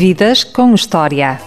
[0.00, 1.38] Vidas com História.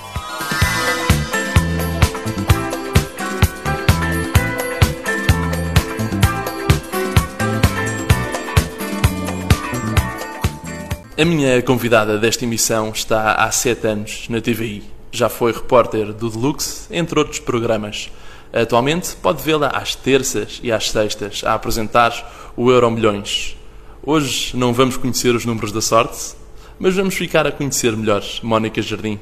[11.18, 14.84] A minha convidada desta emissão está há sete anos na TVI.
[15.12, 18.12] Já foi repórter do Deluxe, entre outros programas.
[18.54, 23.58] Atualmente pode vê-la às terças e às sextas a apresentar o Euro Milhões.
[24.04, 26.43] Hoje não vamos conhecer os números da sorte,
[26.84, 29.18] mas vamos ficar a conhecer melhor Mónica Jardim.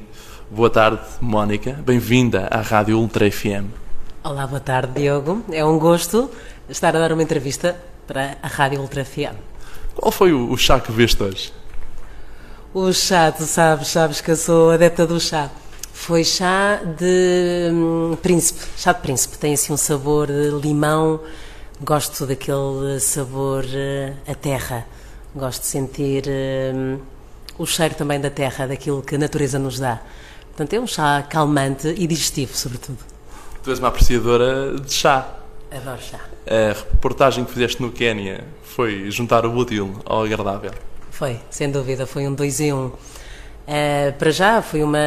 [0.50, 1.74] Boa tarde, Mónica.
[1.86, 3.70] Bem-vinda à Rádio Ultra FM.
[4.24, 5.44] Olá, boa tarde, Diogo.
[5.48, 6.28] É um gosto
[6.68, 9.36] estar a dar uma entrevista para a Rádio Ultra FM.
[9.94, 11.52] Qual foi o chá que veste hoje?
[12.74, 15.48] O chá, tu sabes, sabes que eu sou adepta do chá.
[15.92, 19.38] Foi chá de hum, príncipe, chá de príncipe.
[19.38, 21.20] Tem assim um sabor de limão.
[21.80, 24.84] Gosto daquele sabor uh, a terra.
[25.32, 27.00] Gosto de sentir uh,
[27.58, 30.00] o cheiro também da terra, daquilo que a natureza nos dá.
[30.48, 32.98] Portanto, é um chá calmante e digestivo, sobretudo.
[33.62, 35.36] Tu és uma apreciadora de chá.
[35.70, 36.20] Adoro chá.
[36.46, 40.72] A reportagem que fizeste no Quénia foi juntar o útil ao agradável.
[41.10, 42.86] Foi, sem dúvida, foi um dois em um.
[42.86, 44.98] Uh, para já, foi uma,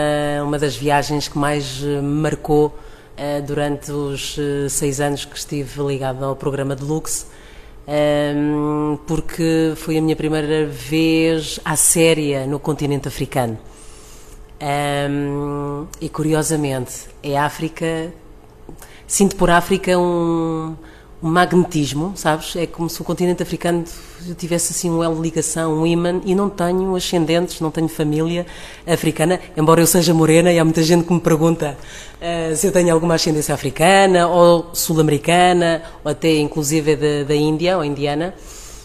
[0.43, 5.83] uma das viagens que mais me marcou uh, durante os uh, seis anos que estive
[5.83, 6.83] ligado ao programa de
[9.05, 13.57] Porque foi a minha primeira vez à séria no continente africano.
[14.61, 18.11] Um, e curiosamente, é África,
[19.05, 20.75] sinto por África um
[21.25, 22.55] um magnetismo, sabes?
[22.55, 23.83] É como se o continente africano
[24.37, 28.45] tivesse assim um elo de ligação, um imã, e não tenho ascendentes, não tenho família
[28.85, 31.75] africana, embora eu seja morena, e há muita gente que me pergunta
[32.21, 37.75] uh, se eu tenho alguma ascendência africana, ou sul-americana, ou até inclusive da, da Índia,
[37.75, 38.31] ou indiana,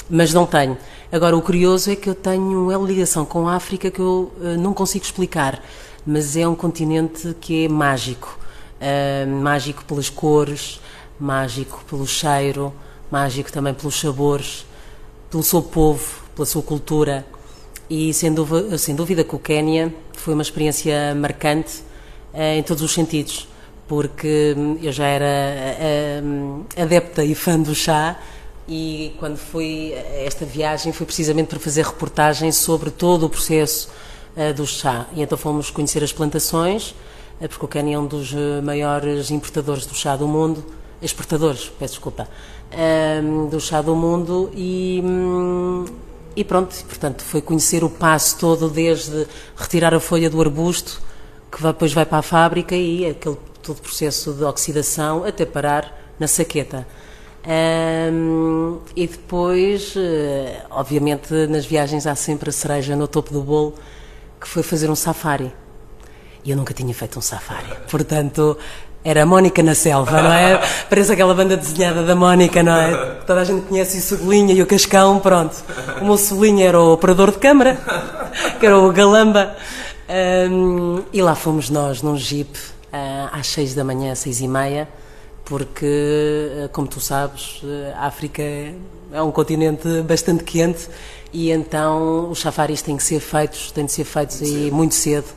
[0.09, 0.79] mas não tenho.
[1.13, 4.01] Agora, o curioso é que eu tenho um elo de ligação com a África que
[4.01, 5.63] eu uh, não consigo explicar,
[6.07, 8.39] mas é um continente que é mágico.
[8.81, 10.81] Uh, mágico pelas cores,
[11.21, 12.73] mágico pelo cheiro,
[13.11, 14.65] mágico também pelos sabores,
[15.31, 17.27] pelo seu povo, pela sua cultura.
[17.89, 21.83] E sem dúvida, sem dúvida que o Quénia foi uma experiência marcante
[22.33, 23.49] eh, em todos os sentidos,
[23.89, 28.17] porque hum, eu já era eh, hum, adepta e fã do chá
[28.69, 29.93] e quando fui
[30.25, 33.91] esta viagem foi precisamente para fazer reportagem sobre todo o processo
[34.37, 35.07] uh, do chá.
[35.13, 36.95] E então fomos conhecer as plantações,
[37.41, 38.33] uh, porque o Quênia é um dos
[38.63, 40.65] maiores importadores do chá do mundo
[41.03, 42.29] exportadores, peço desculpa,
[43.23, 45.85] um, do chá do mundo e, hum,
[46.37, 51.01] e pronto, portanto foi conhecer o passo todo desde retirar a folha do arbusto,
[51.51, 56.15] que depois vai para a fábrica e aquele todo o processo de oxidação até parar
[56.19, 56.87] na saqueta.
[57.47, 60.01] Um, e depois, uh,
[60.71, 63.75] obviamente, nas viagens há sempre a cereja no topo do bolo,
[64.41, 65.53] que foi fazer um safari.
[66.45, 67.69] E eu nunca tinha feito um safari.
[67.91, 68.57] Portanto,
[69.03, 70.61] era a Mónica na Selva, não é?
[70.89, 72.95] Parece aquela banda desenhada da Mónica, não é?
[73.27, 75.57] Toda a gente conhece o Cebolinha e o Cascão, pronto.
[76.01, 77.79] O meu era o operador de câmara,
[78.59, 79.57] que era o Galamba.
[80.51, 82.51] Um, e lá fomos nós, num jeep,
[82.93, 84.89] uh, às seis da manhã, seis e meia,
[85.45, 85.87] porque,
[86.65, 90.89] uh, como tu sabes, uh, a África é um continente bastante quente
[91.33, 95.29] e então os safaris têm que ser feitos, têm de ser feitos aí muito cedo,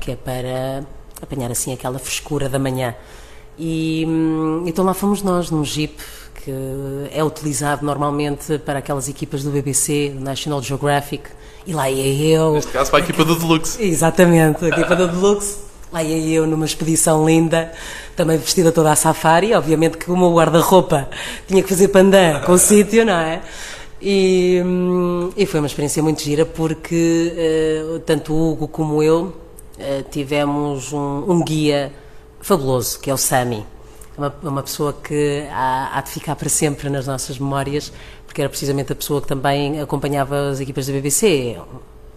[0.00, 0.84] que é para
[1.20, 2.94] apanhar assim aquela frescura da manhã.
[3.58, 5.94] E hum, então lá fomos nós, num jeep
[6.42, 6.50] que
[7.12, 11.24] é utilizado normalmente para aquelas equipas do BBC, do National Geographic,
[11.66, 12.54] e lá ia eu.
[12.54, 13.82] Neste caso, para a equipa do Deluxe.
[13.82, 15.58] Exatamente, a equipa do Deluxe.
[15.92, 17.72] Lá ia eu numa expedição linda,
[18.16, 21.08] também vestida toda a safari, obviamente que o meu guarda-roupa
[21.48, 23.42] tinha que fazer pandan com o sítio, não é?
[24.00, 27.34] E, hum, e, foi uma experiência muito gira porque
[27.94, 29.39] uh, tanto o Hugo como eu eh,
[30.10, 31.92] tivemos um, um, guia
[32.40, 33.64] fabuloso, que é o Sami.
[34.16, 37.92] É uma, uma pessoa que há, há, de ficar para sempre nas nossas memórias,
[38.26, 41.56] porque era precisamente a pessoa que também acompanhava as equipas da BBC.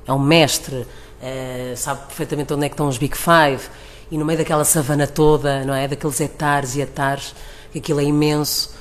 [0.06, 0.86] É um mestre,
[1.22, 3.70] é, sabe perfeitamente onde é que estão os Big Five,
[4.12, 5.88] e no meio daquela savana toda, não é?
[5.88, 7.34] Daqueles hectares e hectares,
[7.72, 8.76] que aquilo é imenso.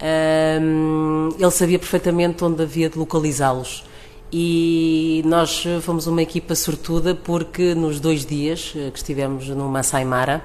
[0.00, 3.87] Um, ele sabia perfeitamente onde havia de localizá-los
[4.32, 10.04] e nós fomos uma equipa sortuda porque nos dois dias eh, que estivemos no Masai
[10.04, 10.44] Mara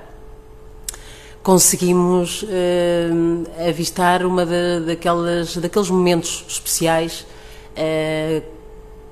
[1.43, 7.25] conseguimos uh, avistar uma da, daquelas, daqueles momentos especiais
[7.73, 8.41] uh,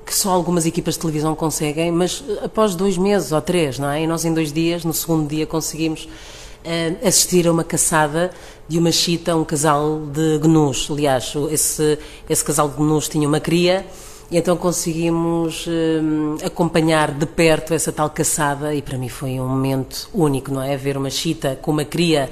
[0.04, 4.02] que só algumas equipas de televisão conseguem, mas após dois meses ou três, não é?
[4.02, 8.30] E nós em dois dias, no segundo dia, conseguimos uh, assistir a uma caçada
[8.66, 10.88] de uma chita, um casal de gnus.
[10.90, 11.98] Aliás, esse,
[12.28, 13.84] esse casal de gnus tinha uma cria
[14.32, 19.46] E então conseguimos hum, acompanhar de perto essa tal caçada e para mim foi um
[19.46, 20.74] momento único, não é?
[20.74, 22.30] Ver uma chita com uma cria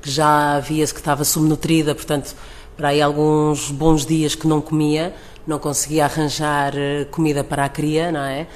[0.00, 2.34] que já via-se que estava subnutrida, portanto,
[2.74, 5.14] para aí alguns bons dias que não comia,
[5.46, 8.46] não conseguia arranjar eh, comida para a cria, não é?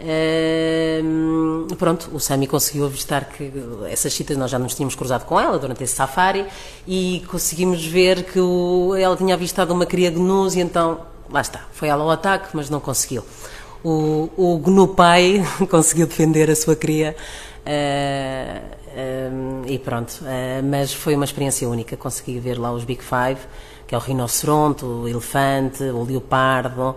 [0.00, 3.52] Ehm, pronto, o Sami conseguiu avistar que
[3.90, 6.46] essas chitas nós já nos tínhamos cruzado com ela durante esse safari
[6.88, 11.00] e conseguimos ver que o, ela tinha avistado uma cria gnus e então,
[11.30, 13.24] lá está, foi ela ao ataque, mas não conseguiu.
[13.84, 17.14] O, o gnu pai conseguiu defender a sua cria
[17.66, 18.58] uh,
[18.88, 23.40] uh, e pronto, uh, mas foi uma experiência única, consegui ver lá os Big Five,
[23.86, 26.96] que é o rinoceronte, o elefante, o leopardo,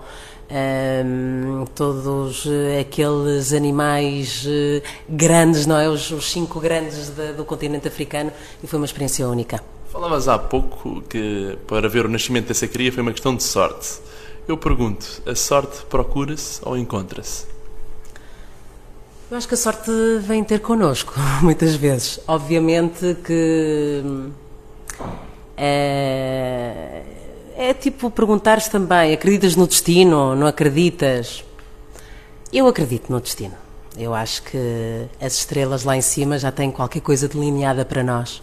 [1.75, 2.47] todos
[2.81, 4.47] aqueles animais
[5.07, 5.87] grandes, não é?
[5.87, 8.31] Os, os cinco grandes de, do continente africano
[8.63, 9.61] e foi uma experiência única.
[9.91, 13.99] Falavas há pouco que para ver o nascimento dessa cria foi uma questão de sorte.
[14.49, 17.45] Eu pergunto, a sorte procura-se ou encontra-se?
[19.29, 19.91] Eu acho que a sorte
[20.21, 21.13] vem ter connosco,
[21.43, 22.19] muitas vezes.
[22.27, 24.03] Obviamente que.
[25.55, 27.03] É,
[27.55, 30.35] é tipo perguntares também: acreditas no destino?
[30.35, 31.43] Não acreditas?
[32.51, 33.53] Eu acredito no destino.
[33.95, 38.41] Eu acho que as estrelas lá em cima já têm qualquer coisa delineada para nós.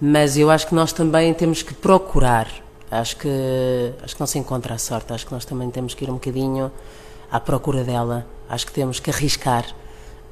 [0.00, 2.48] Mas eu acho que nós também temos que procurar.
[2.90, 5.12] Acho que, acho que não se encontra a sorte.
[5.12, 6.70] Acho que nós também temos que ir um bocadinho
[7.30, 8.26] à procura dela.
[8.48, 9.66] Acho que temos que arriscar.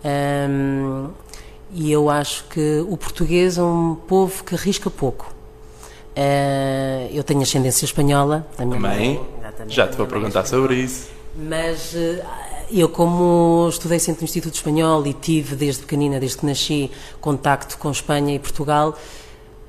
[0.05, 1.11] Hum,
[1.73, 5.35] e eu acho que o português é um povo que arrisca pouco.
[6.17, 8.47] Uh, eu tenho ascendência espanhola.
[8.56, 8.81] Também.
[8.81, 9.20] Mãe,
[9.69, 11.09] já te vou perguntar sobre isso.
[11.37, 12.23] Mas uh,
[12.70, 17.76] eu, como estudei sempre no Instituto Espanhol e tive desde pequenina, desde que nasci, contacto
[17.76, 18.97] com Espanha e Portugal,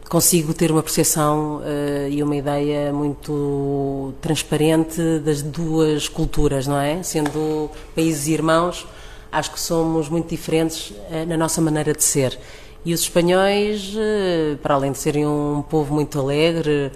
[0.09, 7.03] consigo ter uma percepção uh, e uma ideia muito transparente das duas culturas, não é?
[7.03, 8.87] Sendo países irmãos,
[9.31, 10.93] acho que somos muito diferentes
[11.27, 12.39] na nossa maneira de ser.
[12.87, 16.89] E os espanhóis, eh, para além de serem um povo muito alegre,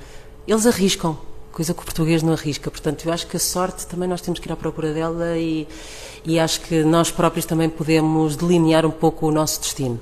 [0.48, 1.18] eles arriscam,
[1.52, 2.72] coisa que o português não arrisca.
[2.72, 5.68] Portanto, eu acho que a sorte também nós temos que ir à procura dela e,
[6.26, 10.00] e acho que nós próprios também podemos delinear um pouco o nosso destino.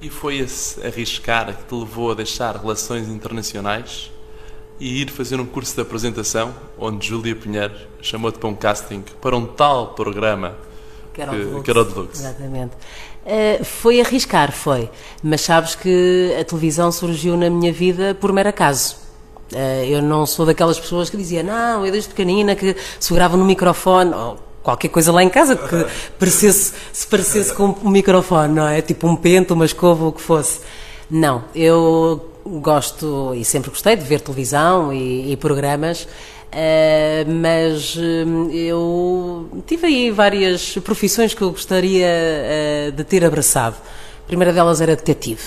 [0.00, 4.10] E foi esse arriscar que te levou a deixar relações internacionais
[4.78, 9.36] e ir fazer um curso de apresentação onde Júlia Pinheiro chamou-te para um casting para
[9.36, 10.56] um tal programa
[11.12, 11.62] que era o Deluxe.
[11.64, 12.20] Que era o Deluxe.
[12.20, 12.72] Exatamente.
[13.26, 14.88] Uh, foi arriscar, foi.
[15.20, 18.96] Mas sabes que a televisão surgiu na minha vida por mero acaso.
[19.52, 23.44] Uh, eu não sou daquelas pessoas que diziam, não, eu desde pequenina que segurava no
[23.44, 25.86] microfone, ou qualquer coisa lá em casa que
[26.18, 28.80] parecesse, se parecesse com um microfone, não é?
[28.82, 30.60] Tipo um pente, uma escova, o que fosse.
[31.10, 36.06] Não, eu gosto e sempre gostei de ver televisão e, e programas
[36.48, 43.76] Uh, mas uh, eu tive aí várias profissões que eu gostaria uh, de ter abraçado.
[44.24, 45.42] A primeira delas era detetive.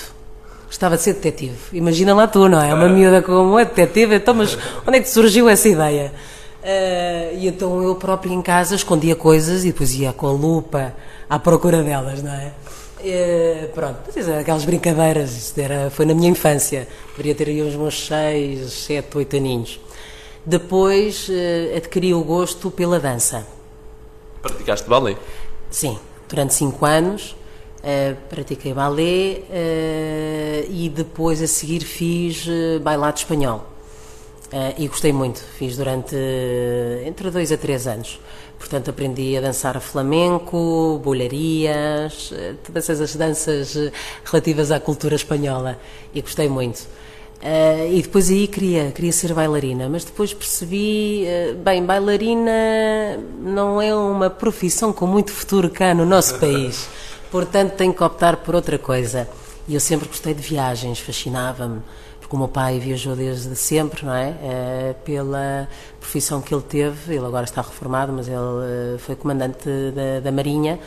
[0.67, 1.57] Gostava de ser detetive.
[1.73, 2.73] Imagina lá tu, não é?
[2.73, 6.13] Uma miúda como é detetive, então, mas onde é que surgiu essa ideia?
[6.63, 10.93] E então eu próprio em casa escondia coisas e depois ia com a lupa
[11.29, 12.51] à procura delas, não é?
[13.73, 13.97] pronto,
[14.39, 19.37] aquelas brincadeiras, era, foi na minha infância, deveria ter aí uns meus 6, 7, 8
[19.37, 19.79] aninhos.
[20.45, 23.45] Depois uh, adquiri o gosto pela dança.
[24.41, 25.15] Praticaste balé?
[25.69, 27.35] Sim, durante cinco anos
[27.81, 32.47] uh, pratiquei balé uh, e depois a seguir fiz
[32.81, 33.70] bailado espanhol.
[34.77, 36.15] E gostei muito, fiz durante
[37.05, 38.19] entre dois a três anos.
[38.59, 42.31] Portanto, aprendi a dançar flamenco, bolharias,
[42.63, 43.75] todas essas danças
[44.23, 45.79] relativas à cultura espanhola
[46.13, 46.85] e gostei muito.
[47.41, 52.51] Uh, e depois aí queria, queria ser bailarina, mas depois percebi, uh, bem, bailarina
[53.39, 56.87] não é uma profissão com muito futuro cá no nosso país,
[57.31, 59.27] portanto tenho que optar por outra coisa.
[59.67, 61.81] E eu sempre gostei de viagens, fascinava-me,
[62.31, 64.29] porque o meu pai viajou desde sempre, não é?
[64.29, 65.67] Uh, pela
[65.99, 70.79] profissão que ele teve, ele agora está reformado, mas ele foi comandante da, da Marinha,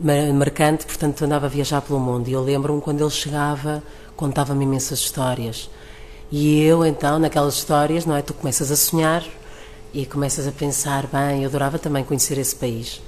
[0.00, 2.26] mercante, portanto andava a viajar pelo mundo.
[2.26, 3.80] E eu lembro-me quando ele chegava,
[4.16, 5.70] contava-me imensas histórias
[6.32, 8.20] e eu, então, naquelas histórias, não é?
[8.20, 9.24] Tu começas a sonhar
[9.94, 13.00] e começas a pensar, bem, eu adorava também conhecer esse país.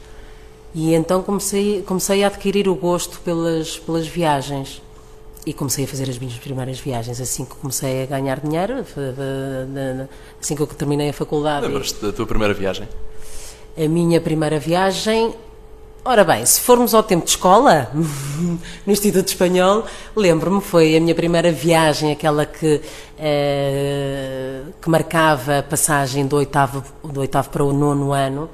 [0.72, 4.80] E então comecei, comecei a adquirir o gosto pelas, pelas viagens.
[5.46, 8.84] E comecei a fazer as minhas primeiras viagens assim que comecei a ganhar dinheiro,
[10.40, 11.66] assim que eu terminei a faculdade.
[11.66, 12.86] Lembras-te da tua primeira viagem?
[13.76, 15.34] A minha primeira viagem
[16.02, 19.84] Ora bem, se formos ao tempo de escola, no Instituto Espanhol,
[20.16, 22.80] lembro-me, foi a minha primeira viagem, aquela que,
[23.18, 28.48] eh, que marcava a passagem do oitavo, do oitavo para o nono ano.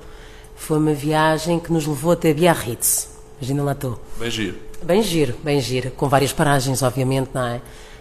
[0.56, 3.10] Foi uma viagem que nos levou até Biarritz.
[3.40, 4.00] Imagina lá estou.
[4.18, 4.65] Bem giro.
[4.82, 7.60] Bem giro, bem giro, com várias paragens, obviamente, não é?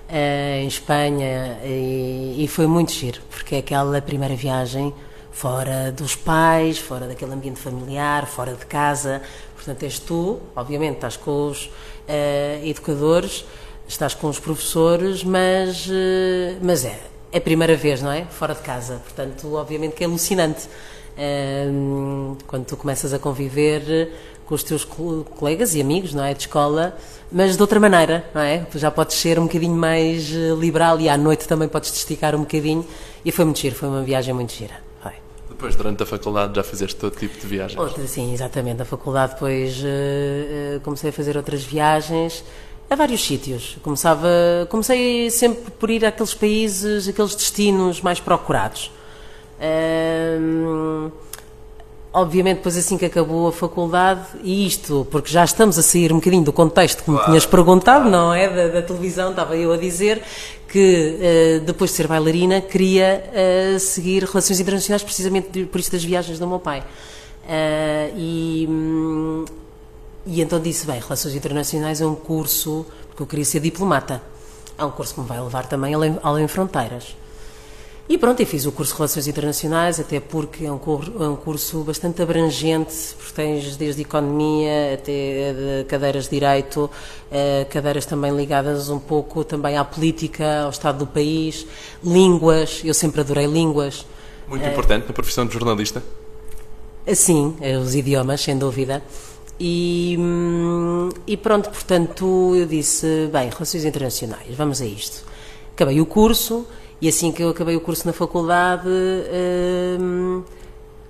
[0.09, 4.93] Eh, em Espanha, e, e foi muito giro, porque é aquela primeira viagem
[5.31, 9.21] fora dos pais, fora daquele ambiente familiar, fora de casa.
[9.55, 11.71] Portanto, és tu, obviamente, estás com os
[12.07, 13.45] eh, educadores,
[13.87, 16.99] estás com os professores, mas, eh, mas é,
[17.31, 18.25] é a primeira vez, não é?
[18.25, 19.01] Fora de casa.
[19.03, 20.67] Portanto, obviamente que é alucinante.
[22.45, 24.11] Quando tu começas a conviver
[24.45, 26.33] com os teus co- colegas e amigos, não é?
[26.33, 26.95] De escola,
[27.31, 28.59] mas de outra maneira, não é?
[28.59, 31.95] Tu já podes ser um bocadinho mais eh, liberal e à noite também podes te
[31.97, 32.85] esticar um bocadinho.
[33.23, 34.75] E foi muito giro, foi uma viagem muito gira.
[35.01, 35.13] Foi.
[35.49, 37.79] Depois, durante a faculdade, já fizeste todo tipo de viagens.
[37.79, 38.77] Outra, sim, exatamente.
[38.77, 42.43] Na faculdade depois eh, eh, comecei a fazer outras viagens
[42.87, 43.77] a vários sítios.
[43.81, 44.27] Começava,
[44.69, 48.91] comecei sempre por ir àqueles países, aqueles destinos mais procurados.
[52.15, 56.15] Obviamente, depois assim que acabou a faculdade, e isto, porque já estamos a sair um
[56.15, 58.47] bocadinho do contexto que me tinhas perguntado, não é?
[58.47, 60.23] Da, da televisão, estava eu a dizer
[60.67, 66.03] que eh, depois de ser bailarina queria eh, seguir relações internacionais, precisamente por isso das
[66.03, 66.83] viagens do meu pai.
[67.47, 69.45] Ah, e, hum,
[70.25, 74.21] e então disse: bem, Relações Internacionais é um curso, porque eu queria ser diplomata.
[74.77, 77.15] É um curso que me vai levar também além, além fronteiras.
[78.07, 81.83] E pronto, eu fiz o curso de Relações Internacionais, até porque é um, é curso
[81.83, 86.89] bastante abrangente, porque tens desde Economia até de cadeiras de Direito,
[87.31, 91.65] eh, cadeiras também ligadas um pouco também à política, ao Estado do país,
[92.03, 94.05] línguas, eu sempre adorei línguas.
[94.47, 96.03] Muito importante na profissão de jornalista.
[97.11, 99.01] Sim, eh, os idiomas, sem dúvida.
[99.59, 105.23] E, hum, e pronto, portanto, eu disse, bem, Relações Internacionais, vamos a isto.
[105.73, 106.67] Acabei o curso
[107.01, 108.87] e assim que eu acabei o curso na faculdade,
[109.99, 110.43] hum,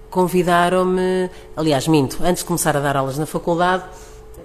[0.09, 3.83] convidaram-me, aliás, minto, antes de começar a dar aulas na faculdade,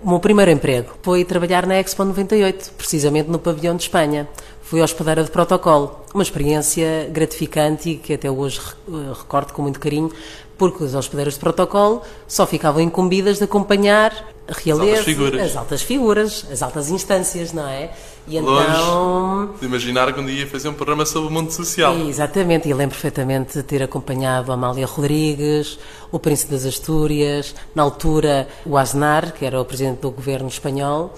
[0.03, 4.29] o meu primeiro emprego foi trabalhar na Expo 98, precisamente no pavilhão de Espanha.
[4.63, 9.81] Fui hospedeira de protocolo, uma experiência gratificante e que até hoje eh, recordo com muito
[9.81, 10.11] carinho,
[10.57, 14.13] porque os hospedeiros de protocolo só ficavam incumbidas de acompanhar
[14.49, 15.41] a realeza, figuras.
[15.41, 17.91] as altas figuras, as altas instâncias, não é?
[18.31, 21.51] E Longe então de imaginar que um dia ia fazer um programa sobre o mundo
[21.51, 21.97] social.
[21.99, 25.79] Exatamente, e lembro perfeitamente de ter acompanhado a Amália Rodrigues,
[26.13, 31.13] o Príncipe das Astúrias, na altura o Aznar, que era o presidente do governo espanhol,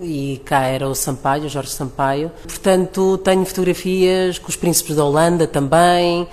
[0.00, 2.30] e cá era o Sampaio, o Jorge Sampaio.
[2.42, 6.28] Portanto, tenho fotografias com os príncipes da Holanda também,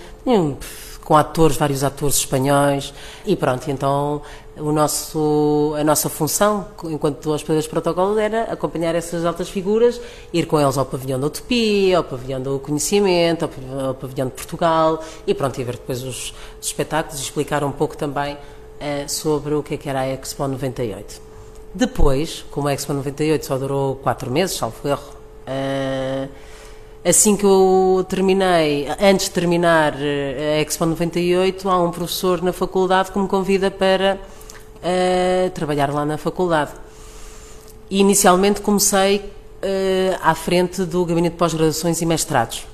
[1.03, 2.93] com atores, vários atores espanhóis,
[3.25, 4.21] e pronto, então
[4.61, 9.99] o nosso, a nossa função, enquanto hospedeiros de protocolo, era acompanhar essas altas figuras,
[10.33, 14.27] ir com eles ao pavilhão da Utopia, ao pavilhão do Conhecimento, ao pav- ao pavilhão
[14.27, 18.37] de Portugal, e pronto, e ver depois os, os espetáculos e explicar um pouco também
[18.79, 21.21] eh, sobre o que é que era a Expo 98.
[21.73, 25.13] Depois, como a Expo 98 só durou quatro meses, salvo erro,
[25.45, 26.27] eh,
[27.05, 32.51] assim que eu terminei, antes de terminar eh, a Expo 98, há um professor na
[32.51, 34.19] faculdade que me convida para
[34.83, 36.71] eh, trabalhar lá na faculdade.
[37.89, 39.31] E inicialmente comecei
[39.61, 42.67] eh, à frente do Gabinete de Pós-Graduações e Mestrados.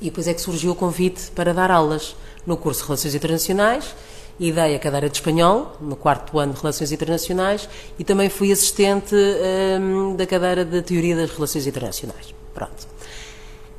[0.00, 3.94] E depois é que surgiu o convite para dar aulas no curso de Relações Internacionais
[4.38, 7.68] e dei a cadeira de Espanhol, no quarto ano de Relações Internacionais,
[7.98, 12.34] e também fui assistente hum, da cadeira de Teoria das Relações Internacionais.
[12.52, 12.88] Pronto.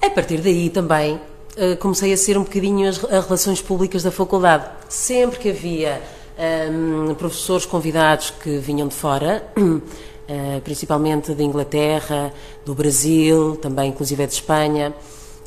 [0.02, 1.20] A partir daí também
[1.58, 4.66] eh, comecei a ser um bocadinho as, as relações públicas da faculdade.
[4.90, 6.02] Sempre que havia
[6.38, 9.44] hum, professores convidados que vinham de fora,
[10.28, 12.34] eh, principalmente da Inglaterra,
[12.66, 14.94] do Brasil, também inclusive de Espanha,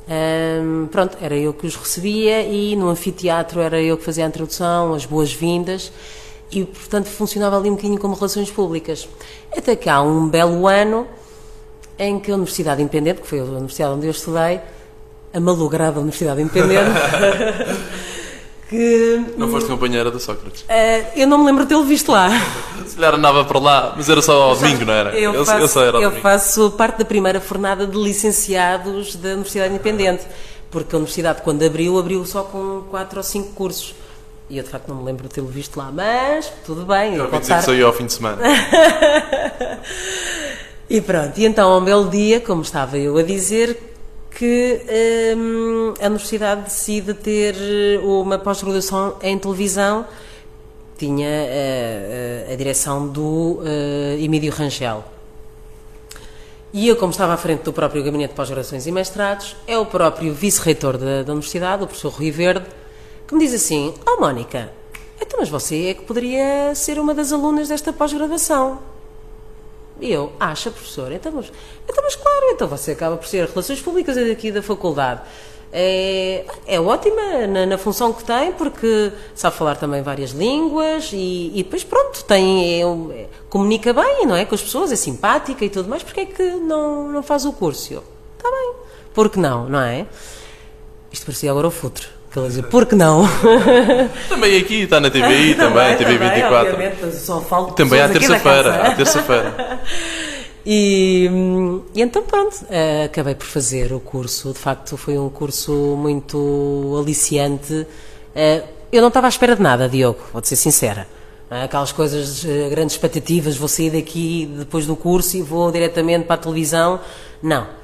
[0.09, 4.29] hum, pronto, era eu que os recebia e no anfiteatro era eu que fazia a
[4.29, 5.93] introdução, as boas-vindas
[6.51, 9.09] e, portanto, funcionava ali um bocadinho como relações públicas.
[9.55, 11.07] Até que há um belo ano
[11.99, 14.61] em que a Universidade Independente, que foi a universidade onde eu estudei,
[15.33, 16.91] a malograda Universidade Independente,
[18.69, 20.65] que Não foste companheira da Sócrates.
[20.69, 22.29] eh, eu não me lembro de tê-lo visto lá.
[22.87, 25.19] Se calhar andava para lá, mas era só ao domingo, não era?
[25.19, 26.23] Eu faço, só era ao eu domingo.
[26.23, 30.25] faço parte da primeira fornada de licenciados da Universidade Independente,
[30.71, 33.95] porque a Universidade, quando abriu, abriu só com quatro ou cinco cursos.
[34.51, 37.13] E eu, de facto, não me lembro de tê-lo visto lá, mas tudo bem.
[37.17, 38.39] Eu eu ouvi dizer que ia ao fim de semana.
[40.91, 43.98] E pronto, e então, ao belo dia, como estava eu a dizer,
[44.31, 44.81] que
[45.37, 47.57] hum, a universidade decide ter
[48.03, 50.07] uma pós-graduação em televisão,
[50.99, 55.05] tinha eh, eh, a direção do eh, Emílio Rangel.
[56.73, 59.87] E eu, como estava à frente do próprio Gabinete de Pós-Graduações e Mestrados, é o
[59.87, 62.67] próprio vice-reitor da, da universidade, o professor Rui Verde,
[63.27, 64.71] que me diz assim: Ó Mónica,
[65.21, 68.81] então, mas você é que poderia ser uma das alunas desta pós-graduação.
[70.01, 71.11] E eu, acha, professor?
[71.13, 71.51] Então mas,
[71.89, 75.23] então, mas claro, então você acaba por ser Relações Públicas aqui da faculdade.
[75.71, 81.51] É, é ótima na, na função que tem, porque sabe falar também várias línguas e,
[81.55, 84.45] e depois, pronto, tem, é, é, comunica bem, não é?
[84.47, 87.53] Com as pessoas, é simpática e tudo mais, porque é que não, não faz o
[87.53, 88.03] curso?
[88.37, 88.73] Está bem,
[89.13, 90.07] porque não, não é?
[91.13, 92.18] Isto parecia agora o futuro.
[92.33, 93.27] Quer dizer, por que não?
[94.29, 96.73] Também aqui, está na TVI, também, TV 24.
[96.73, 99.81] Obviamente, só falo também à terça-feira, à terça-feira.
[100.71, 101.31] E,
[101.95, 104.53] e, então pronto, uh, acabei por fazer o curso.
[104.53, 107.73] De facto, foi um curso muito aliciante.
[107.73, 111.09] Uh, eu não estava à espera de nada, Diogo, vou-te ser sincera.
[111.51, 116.35] Uh, aquelas coisas, grandes expectativas, vou sair daqui depois do curso e vou diretamente para
[116.35, 117.01] a televisão.
[117.43, 117.78] Não.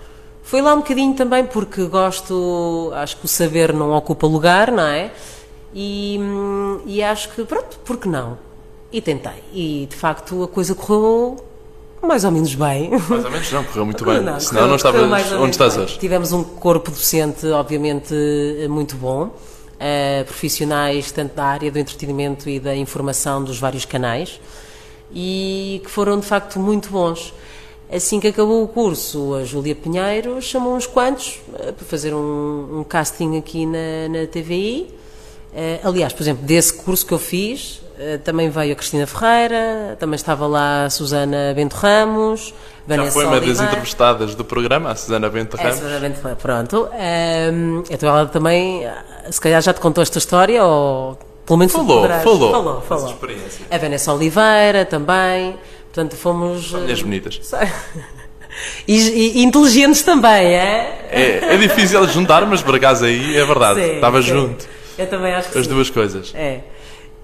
[0.44, 4.84] Foi lá um bocadinho também porque gosto, acho que o saber não ocupa lugar, não
[4.84, 5.10] é?
[5.74, 6.20] E,
[6.86, 8.38] e acho que, pronto, porque não?
[8.92, 9.42] E tentei.
[9.52, 11.42] E de facto a coisa correu
[12.02, 12.90] mais ou menos bem.
[12.90, 14.20] Mais ou menos não, correu muito bem.
[14.22, 15.98] Não, Senão não estavas onde estás hoje.
[15.98, 18.14] Tivemos um corpo docente, obviamente,
[18.68, 19.34] muito bom.
[19.74, 24.40] Uh, profissionais tanto da área do entretenimento e da informação dos vários canais
[25.12, 27.32] e que foram de facto muito bons.
[27.94, 32.80] Assim que acabou o curso, a Júlia Pinheiro chamou uns quantos uh, para fazer um,
[32.80, 34.88] um, casting aqui na, na TVI.
[34.90, 34.94] Uh,
[35.56, 39.96] eh, aliás, por exemplo, desse curso que eu fiz, eh, também veio a Cristina Ferreira,
[40.00, 42.52] também estava lá a Susana Bento Ramos,
[42.86, 45.76] Vanessa Já foi uma das entrevistadas do programa, a Susana Bento Ramos.
[45.76, 46.88] É, Susana Bento Ramos, pronto.
[46.92, 48.82] Um, então ela também,
[49.30, 53.14] se calhar já te contou esta história, ou pelo menos falou, falou, falou, falou.
[53.70, 55.56] A Vanessa Oliveira também,
[55.94, 56.72] portanto fomos...
[56.72, 57.40] Mulheres bonitas.
[58.86, 61.08] E, e, inteligentes também, é?
[61.10, 64.28] É, é difícil juntar, mas por acaso aí é verdade, sim, estava sim.
[64.28, 64.68] junto.
[64.96, 65.72] Eu também acho que As sim.
[65.72, 66.32] duas coisas.
[66.34, 66.60] É.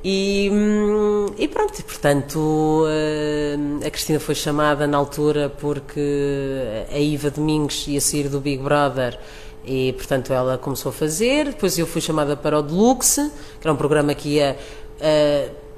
[0.02, 6.00] E, hum, e pronto, portanto eh, a Cristina foi chamada na altura porque
[6.90, 9.18] a Iva Domingos ia sair do Big Brother
[9.62, 11.46] e portanto ela começou a fazer.
[11.46, 14.56] Depois eu fui chamada para o Deluxe, que era um programa que ia.
[15.00, 15.69] Uh,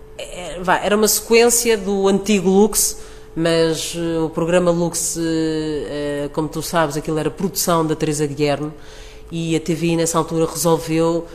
[0.83, 2.99] era uma sequência do antigo Lux,
[3.35, 8.73] mas uh, o programa Lux, uh, como tu sabes, aquilo era produção da Teresa Guilherme
[9.31, 11.27] e a TVI nessa altura resolveu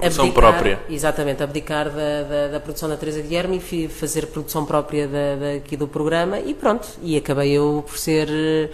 [0.00, 0.80] Produção abdicar, própria.
[0.88, 5.76] Exatamente, abdicar da, da, da, produção da Teresa Guilherme e fazer produção própria da, daqui
[5.76, 6.88] do programa e pronto.
[7.02, 8.70] E acabei eu por ser eh,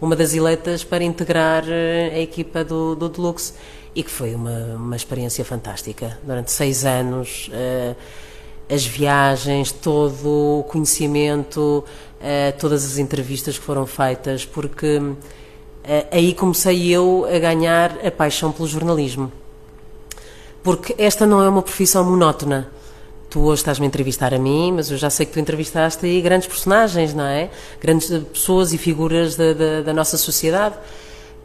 [0.00, 3.52] uma das eleitas para integrar eh, a equipa do, do Deluxe
[3.94, 6.18] e que foi uma, uma experiência fantástica.
[6.22, 7.96] Durante seis anos, uh,
[8.70, 11.84] as viagens, todo o conhecimento,
[12.20, 15.16] uh, todas as entrevistas que foram feitas, porque uh,
[16.10, 19.32] aí comecei eu a ganhar a paixão pelo jornalismo
[20.62, 22.70] porque esta não é uma profissão monótona.
[23.28, 26.20] Tu hoje estás-me a entrevistar a mim, mas eu já sei que tu entrevistaste aí
[26.20, 27.48] grandes personagens, não é?
[27.80, 30.74] Grandes eh, pessoas e figuras da, da, da nossa sociedade.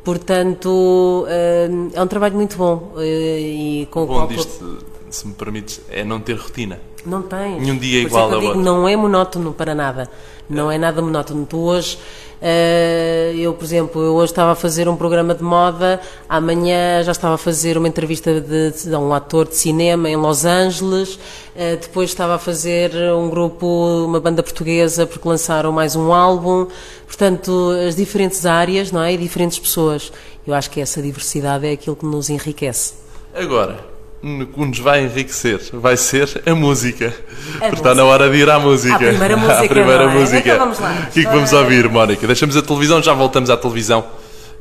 [0.03, 2.93] Portanto, eh, é um trabalho muito bom.
[2.97, 6.79] Eh, e com o bom disto, se me permites, é não ter rotina.
[7.05, 7.59] Não tem.
[7.59, 8.61] Nenhum dia Por igual ao outro.
[8.61, 10.09] Não é monótono para nada.
[10.49, 11.45] Não é, é nada monótono.
[11.45, 11.97] Tu hoje
[12.41, 17.11] Uh, eu, por exemplo, eu hoje estava a fazer um programa de moda, amanhã já
[17.11, 21.77] estava a fazer uma entrevista de, de um ator de cinema em Los Angeles, uh,
[21.81, 23.65] depois estava a fazer um grupo,
[24.05, 26.67] uma banda portuguesa, porque lançaram mais um álbum.
[27.07, 29.13] Portanto, as diferentes áreas, não é?
[29.13, 30.11] E diferentes pessoas.
[30.45, 32.93] Eu acho que essa diversidade é aquilo que nos enriquece.
[33.33, 33.79] Agora,
[34.25, 37.13] que nos vai enriquecer vai ser a música.
[37.61, 38.95] A Está na hora de ir à música.
[39.05, 39.63] À primeira música.
[39.63, 40.07] À primeira é?
[40.07, 40.39] música.
[40.39, 41.07] Então vamos lá.
[41.07, 42.25] O que é que vamos ouvir, Mónica?
[42.25, 44.03] Deixamos a televisão, já voltamos à televisão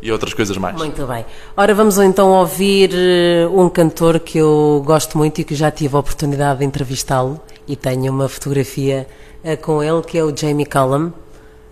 [0.02, 0.76] e outras coisas mais.
[0.76, 1.24] Muito bem.
[1.56, 5.96] Ora, vamos então ouvir eh, um cantor que eu gosto muito e que já tive
[5.96, 9.06] a oportunidade de entrevistá-lo e tenho uma fotografia
[9.42, 11.10] eh, com ele, que é o Jamie Cullum.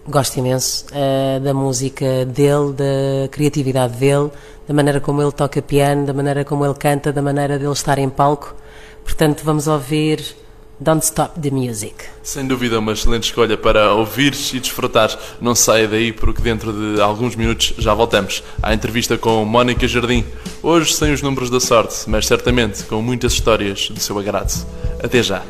[0.06, 4.30] Gosto imenso uh, da música dele, da criatividade dele,
[4.66, 7.98] da maneira como ele toca piano, da maneira como ele canta, da maneira dele estar
[7.98, 8.54] em palco.
[9.04, 10.34] Portanto, vamos ouvir
[10.82, 11.94] Don't Stop the Music.
[12.22, 15.16] Sem dúvida, uma excelente escolha para ouvires e desfrutares.
[15.40, 20.24] Não saia daí, porque dentro de alguns minutos já voltamos à entrevista com Mónica Jardim.
[20.62, 24.52] Hoje sem os números da sorte, mas certamente com muitas histórias do seu agrado.
[25.02, 25.42] Até já.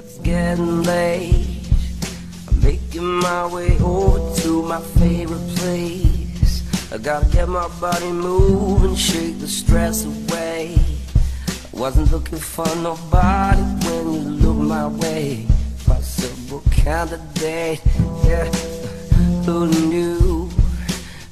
[2.63, 6.63] Making my way over to my favorite place.
[6.93, 10.79] I gotta get my body moving, shake the stress away.
[11.49, 15.47] I wasn't looking for nobody when you look my way.
[15.87, 17.81] Possible candidate,
[18.25, 18.45] yeah.
[19.45, 20.49] Who knew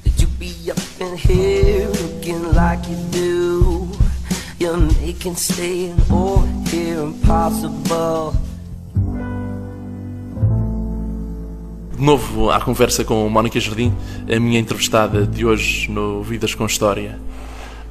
[0.03, 3.89] that you'd be up in here looking like you do?
[4.59, 8.50] You're making staying over appear impossible.
[12.01, 13.95] De novo à conversa com Mónica Jardim,
[14.27, 17.19] a minha entrevistada de hoje no Vidas com História.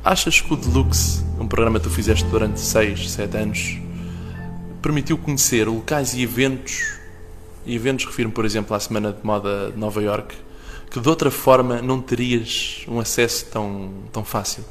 [0.05, 3.79] Achas que o Deluxe, um programa que tu fizeste durante 6, 7 anos,
[4.83, 6.99] permitiu conhecer locais e eventos,
[7.64, 10.35] e eventos refiro-me, por exemplo, à Semana de Moda de Nova York,
[10.90, 14.64] que de outra forma não terias um acesso tão, tão fácil?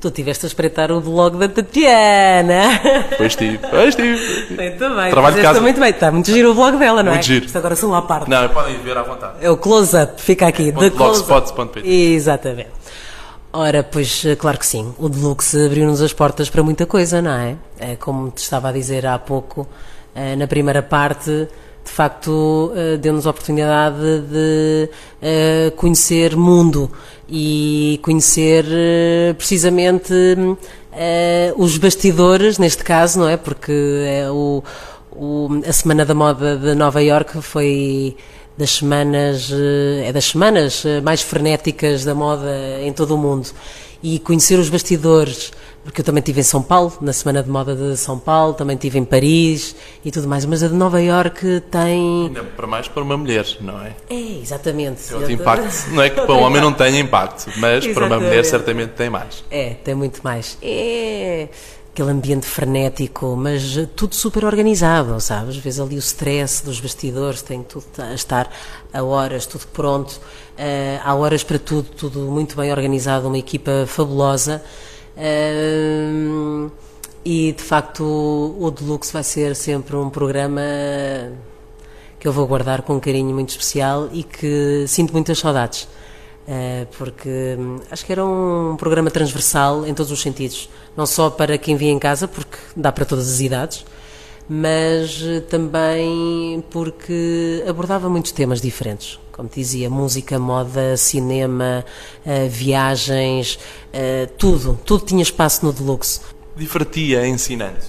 [0.00, 2.80] Tu tiveste a espreitar o blog da Tatiana.
[3.16, 4.54] Pois tive, pois tive.
[4.54, 5.10] Muito bem.
[5.10, 5.60] Trabalho de casa.
[5.60, 5.90] muito bem.
[5.90, 7.14] Está muito giro o blog dela, não é?
[7.14, 7.46] Muito giro.
[7.46, 8.28] Isto agora são à parte.
[8.28, 9.34] Não, podem ver à vontade.
[9.40, 10.70] É o close-up, fica aqui.
[10.70, 11.26] Close-up.
[11.26, 11.88] blogspot.pt.
[11.88, 12.70] Exatamente.
[13.52, 14.94] Ora, pois, eh, claro que sim.
[14.98, 17.56] O Deluxe abriu-nos as portas para muita coisa, não é?
[17.78, 19.66] É, Como te estava a dizer há pouco,
[20.14, 21.48] eh, na primeira parte,
[21.86, 23.96] de facto, eh, deu-nos a oportunidade
[24.30, 24.90] de
[25.22, 26.90] eh, conhecer mundo
[27.28, 30.12] e conhecer eh, precisamente
[31.56, 33.36] os bastidores, neste caso, não é?
[33.36, 33.70] Porque
[34.30, 34.62] o,
[35.12, 38.16] o- a Semana da Moda de Nova Iorque foi
[38.56, 43.48] das semanas eh, é das semanas eh, mais frenéticas da moda em todo o mundo
[44.02, 45.52] e conhecer os bastidores
[45.84, 48.74] porque eu também estive em São Paulo na semana de moda de São Paulo também
[48.74, 52.88] estive em Paris e tudo mais mas a de Nova Iorque tem Ainda para mais
[52.88, 53.94] para uma mulher, não é?
[54.08, 55.90] é exatamente Tem outro impacto.
[55.90, 58.48] Não é que para um homem não tenha impacto, mas para uma mulher Exatamente.
[58.48, 59.44] certamente tem mais.
[59.50, 60.58] É, tem muito mais.
[60.62, 61.48] É
[61.96, 65.56] aquele ambiente frenético, mas tudo super organizado, sabes?
[65.56, 68.52] Vês ali o stress dos bastidores, tem tudo a estar
[68.92, 70.20] a horas, tudo pronto,
[70.58, 74.62] eh, há horas para tudo, tudo muito bem organizado, uma equipa fabulosa.
[75.16, 76.68] Ehm,
[77.24, 80.60] e de facto o Deluxe vai ser sempre um programa
[82.20, 85.88] que eu vou guardar com um carinho muito especial e que sinto muitas saudades.
[86.48, 91.30] Eh, porque hum, acho que era um programa transversal em todos os sentidos, não só
[91.30, 93.84] para quem via em casa, porque dá para todas as idades,
[94.48, 99.18] mas eh, também porque abordava muitos temas diferentes.
[99.32, 101.84] Como te dizia, música, moda, cinema,
[102.24, 103.58] eh, viagens,
[103.92, 106.20] eh, tudo, tudo tinha espaço no Deluxe.
[106.56, 107.84] Divertia ensinando.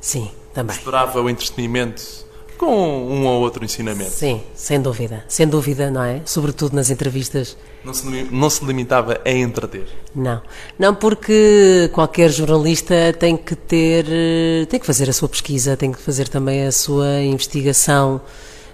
[0.00, 0.76] Sim, também.
[0.76, 2.21] Explorava o entretenimento
[2.62, 4.12] com um ou outro ensinamento.
[4.12, 6.22] Sim, sem dúvida, sem dúvida, não é?
[6.24, 7.56] Sobretudo nas entrevistas.
[7.84, 9.88] Não se, não se limitava a entreter.
[10.14, 10.40] Não,
[10.78, 15.90] não porque qualquer jornalista tem que ter, eh, tem que fazer a sua pesquisa, tem
[15.90, 18.20] que fazer também a sua investigação.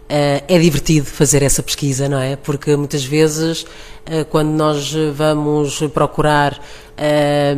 [0.08, 2.34] Eh, É divertido fazer essa pesquisa, não é?
[2.36, 3.66] Porque muitas vezes,
[4.06, 6.58] eh, quando nós vamos procurar
[6.96, 7.54] eh,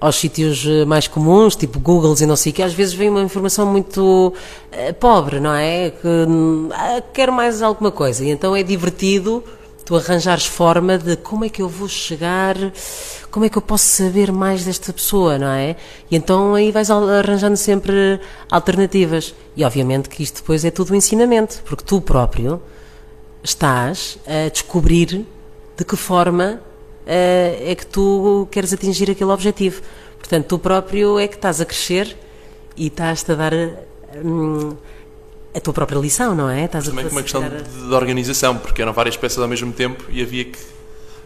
[0.00, 3.22] aos sítios mais comuns, tipo Googles e não sei o que, às vezes vem uma
[3.22, 4.32] informação muito
[5.00, 5.90] pobre, não é?
[5.90, 8.24] Que hum, ah, quero mais alguma coisa.
[8.24, 9.42] E então é divertido
[9.90, 12.54] tu arranjares forma de como é que eu vou chegar,
[13.28, 15.74] como é que eu posso saber mais desta pessoa, não é?
[16.08, 19.34] E então aí vais arranjando sempre alternativas.
[19.56, 22.62] E obviamente que isto depois é tudo um ensinamento, porque tu próprio
[23.42, 25.26] estás a descobrir
[25.76, 26.60] de que forma
[27.04, 29.82] eh, é que tu queres atingir aquele objetivo.
[30.20, 32.16] Portanto, tu próprio é que estás a crescer
[32.76, 33.52] e estás-te a dar
[34.24, 34.76] hum,
[35.54, 36.64] a tua própria lição, não é?
[36.64, 40.04] Estás Também com uma questão de, de organização, porque eram várias peças ao mesmo tempo
[40.08, 40.58] e havia que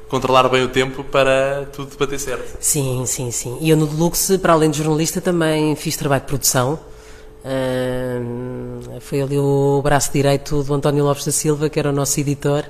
[0.08, 2.56] controlar bem o tempo para tudo bater certo.
[2.60, 3.58] Sim, sim, sim.
[3.60, 6.78] E eu no Deluxe, para além de jornalista, também fiz trabalho de produção.
[7.44, 12.18] Ahm, foi ali o braço direito do António Lopes da Silva, que era o nosso
[12.18, 12.64] editor,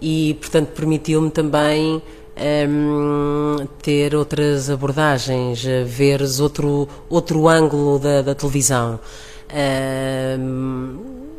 [0.00, 2.02] e portanto permitiu-me também
[2.36, 8.98] ahm, ter outras abordagens, veres outro, outro ângulo da, da televisão.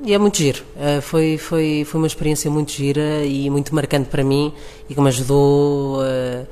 [0.07, 0.63] E é muito giro.
[0.77, 4.53] Ah, foi, foi, foi uma experiência muito gira e muito marcante para mim
[4.89, 6.45] e que me ajudou ah,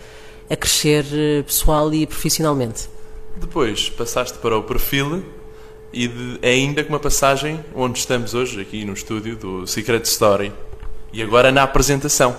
[0.50, 1.06] a crescer
[1.46, 2.90] pessoal e profissionalmente.
[3.38, 5.24] Depois passaste para o perfil
[5.92, 10.04] e de- é ainda com uma passagem onde estamos hoje, aqui no estúdio do Secret
[10.04, 10.52] Story.
[11.12, 12.36] E agora na apresentação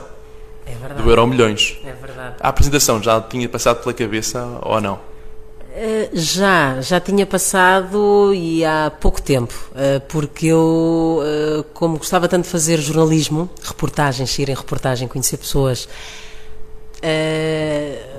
[0.66, 1.78] É do Euro Milhões.
[1.84, 2.36] É verdade.
[2.40, 4.98] A apresentação já tinha passado pela cabeça ou não?
[5.76, 12.28] Eh, Já, já tinha passado e há pouco tempo, eh, porque eu, eh, como gostava
[12.28, 15.88] tanto de fazer jornalismo, reportagens, ir em reportagem, conhecer pessoas,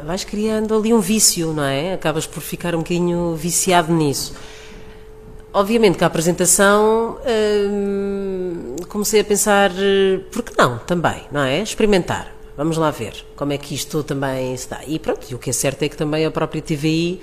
[0.05, 1.93] vais criando ali um vício, não é?
[1.93, 4.33] Acabas por ficar um bocadinho viciado nisso.
[5.53, 7.17] Obviamente que a apresentação
[8.89, 9.71] comecei a pensar,
[10.31, 11.61] por que não também, não é?
[11.61, 12.31] Experimentar.
[12.57, 14.81] Vamos lá ver como é que isto também se dá.
[14.85, 17.21] E pronto, e o que é certo é que também a própria TVI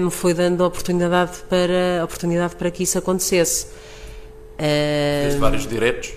[0.00, 3.66] me foi dando oportunidade para, oportunidade para que isso acontecesse.
[4.56, 6.12] Fizeste vários diretos.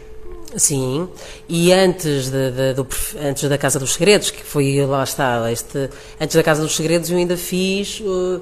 [0.57, 1.07] Sim,
[1.47, 2.85] e antes, de, de- do,
[3.23, 7.09] antes da Casa dos Segredos, que foi, lá está, este, antes da Casa dos Segredos
[7.09, 8.41] eu ainda fiz uh,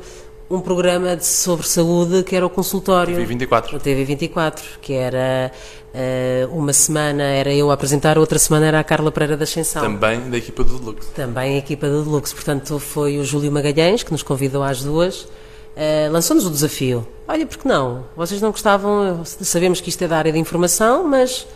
[0.49, 3.13] um programa de- sobre saúde que era o consultório.
[3.15, 3.77] TV 24.
[3.77, 5.51] O TV 24, que era
[5.93, 9.81] eh, uma semana era eu a apresentar, outra semana era a Carla Pereira da Ascensão.
[9.81, 11.09] Também da equipa do Deluxe.
[11.12, 12.33] Também a equipa do Deluxe.
[12.33, 15.27] Portanto, foi o Júlio Magalhães que nos convidou às duas.
[15.75, 17.07] eh, lançou-nos o desafio.
[17.27, 18.03] Olha, porque não?
[18.17, 21.47] Vocês não gostavam, sabemos que isto é da área de informação, mas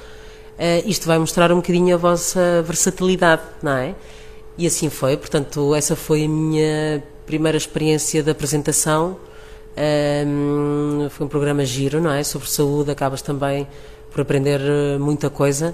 [0.58, 3.96] eh, isto vai mostrar um bocadinho a vossa versatilidade, não é?
[4.58, 5.18] E assim foi.
[5.18, 9.18] Portanto, essa foi a minha primeira experiência de apresentação.
[9.76, 12.24] Ehm, foi um programa giro, não é?
[12.24, 13.68] Sobre saúde, acabas também
[14.12, 15.74] por aprender eh, muita coisa.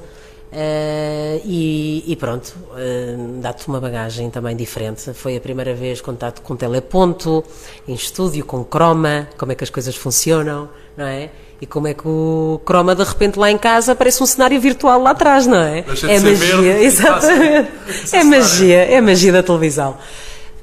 [0.51, 5.13] Eh, e, e pronto, eh, dá-te uma bagagem também diferente.
[5.13, 7.43] Foi a primeira vez contato com teleponto,
[7.87, 11.29] em estúdio, com croma, como é que as coisas funcionam, não é?
[11.61, 15.01] E como é que o croma de repente lá em casa parece um cenário virtual
[15.01, 15.81] lá atrás, não é?
[15.81, 17.71] Deixa de é magia, exatamente.
[18.13, 19.97] É magia, é magia da televisão.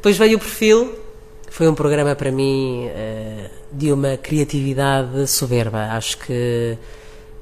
[0.07, 0.95] Depois veio o perfil,
[1.51, 5.79] foi um programa para mim eh, de uma criatividade soberba.
[5.91, 6.79] Acho que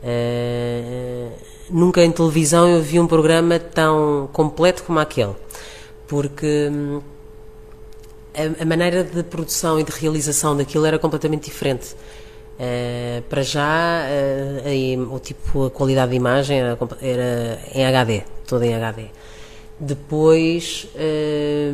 [0.02, 1.28] eh,
[1.68, 5.34] nunca em televisão eu vi um programa tão completo como aquele.
[6.08, 7.02] Porque hum,
[8.32, 11.94] a, a maneira de produção e de realização daquilo era completamente diferente.
[12.58, 14.06] Eh, para já,
[14.64, 19.10] aí, o tipo, a qualidade de imagem era, era em HD, toda em HD.
[19.84, 20.88] Depois,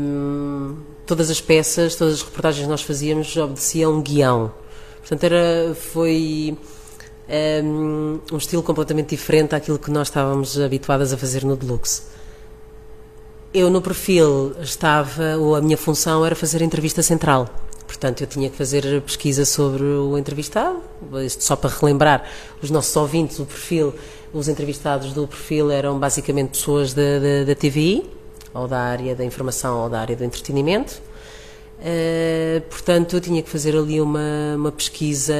[0.00, 4.52] hum, todas as peças, todas as reportagens que nós fazíamos obedeciam um guião.
[4.98, 6.56] Portanto, era, foi
[7.62, 12.02] hum, um estilo completamente diferente àquilo que nós estávamos habituadas a fazer no Deluxe.
[13.54, 17.48] Eu no perfil estava, ou a minha função era fazer a entrevista central.
[17.86, 20.80] Portanto, eu tinha que fazer pesquisa sobre o entrevistado,
[21.24, 22.22] isto só para relembrar
[22.62, 23.92] os nossos ouvintes, o perfil,
[24.32, 28.08] os entrevistados do perfil eram basicamente pessoas da, da, da TVI,
[28.54, 31.00] ou da área da informação, ou da área do entretenimento.
[31.78, 35.34] Uh, portanto, eu tinha que fazer ali uma, uma pesquisa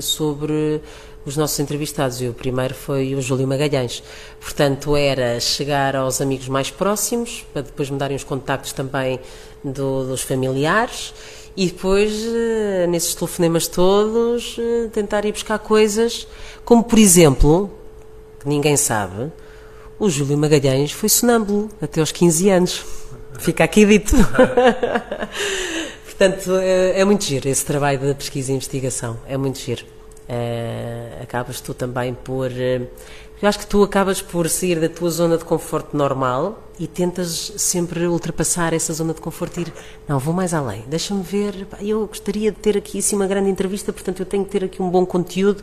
[0.00, 0.80] sobre
[1.26, 4.02] os nossos entrevistados e o primeiro foi o Júlio Magalhães.
[4.40, 9.18] Portanto, era chegar aos amigos mais próximos, para depois me darem os contactos também
[9.62, 11.12] do- dos familiares
[11.56, 16.26] e depois, eh, nesses telefonemas todos, eh, tentar ir buscar coisas,
[16.64, 17.70] como por exemplo,
[18.42, 19.30] que ninguém sabe,
[19.98, 22.84] o Júlio Magalhães foi sonâmbulo até aos 15 anos.
[23.38, 24.16] Fica aqui dito.
[26.04, 29.18] Portanto, é, é muito giro esse trabalho de pesquisa e investigação.
[29.26, 29.84] É muito giro.
[30.28, 32.50] Eh, acabas tu também por.
[32.50, 32.82] eh,
[33.40, 37.52] eu acho que tu acabas por sair da tua zona de conforto normal e tentas
[37.56, 39.72] sempre ultrapassar essa zona de conforto e ir.
[40.06, 40.84] Não, vou mais além.
[40.86, 41.66] Deixa-me ver.
[41.80, 44.80] Eu gostaria de ter aqui assim, uma grande entrevista, portanto, eu tenho que ter aqui
[44.80, 45.62] um bom conteúdo.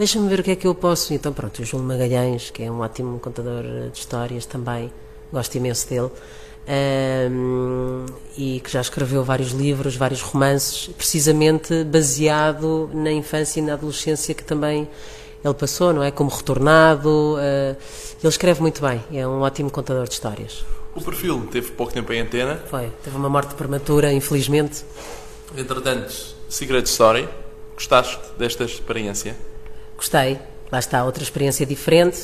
[0.00, 1.12] Deixa-me ver o que é que eu posso.
[1.12, 4.90] Então, pronto, o Júlio Magalhães, que é um ótimo contador de histórias também,
[5.30, 6.08] gosto imenso dele,
[6.66, 13.74] ahm, e que já escreveu vários livros, vários romances, precisamente baseado na infância e na
[13.74, 14.88] adolescência que também
[15.44, 16.10] ele passou, não é?
[16.10, 17.36] Como retornado.
[17.38, 17.76] ah,
[18.22, 20.64] ele escreve muito bem, é um ótimo contador de histórias.
[20.94, 22.56] O perfil teve pouco tempo em antena.
[22.70, 24.82] Foi, teve uma morte prematura, infelizmente.
[25.54, 26.10] Entretanto,
[26.48, 27.28] Secret Story.
[27.74, 29.49] Gostaste desta experiência?
[30.00, 30.38] Gostei,
[30.72, 32.18] lá está, outra experiência diferente.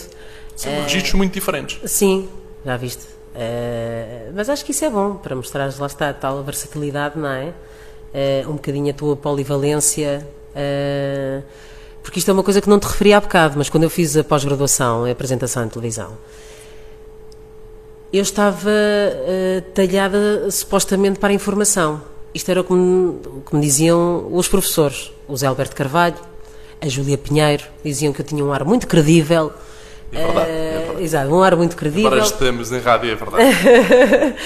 [0.57, 0.81] São É.
[0.85, 1.79] registros muito diferentes.
[1.85, 2.27] Sim,
[2.65, 3.05] já viste.
[3.35, 7.29] Eh, mas acho que isso é bom para mostrares, lá está, a tal versatilidade, não
[7.29, 7.53] é?
[8.15, 10.27] Eh, um bocadinho a tua polivalência.
[10.55, 11.43] eh,
[12.03, 14.17] porque isto é uma coisa que não te referi há bocado, mas quando eu fiz
[14.17, 16.17] a pós-graduação, a apresentação em televisão,
[18.11, 22.01] eu estava eh, talhada supostamente para a informação.
[22.33, 26.17] Isto era o que me, o que me diziam os professores, o Zé Alberto Carvalho,
[26.81, 29.53] a Júlia Pinheiro, diziam que eu tinha um ar muito credível.
[30.13, 31.03] É verdade, é Eh, verdade.
[31.05, 32.07] Exato, um ar muito credível.
[32.07, 33.45] Agora estamos em rádio, é verdade.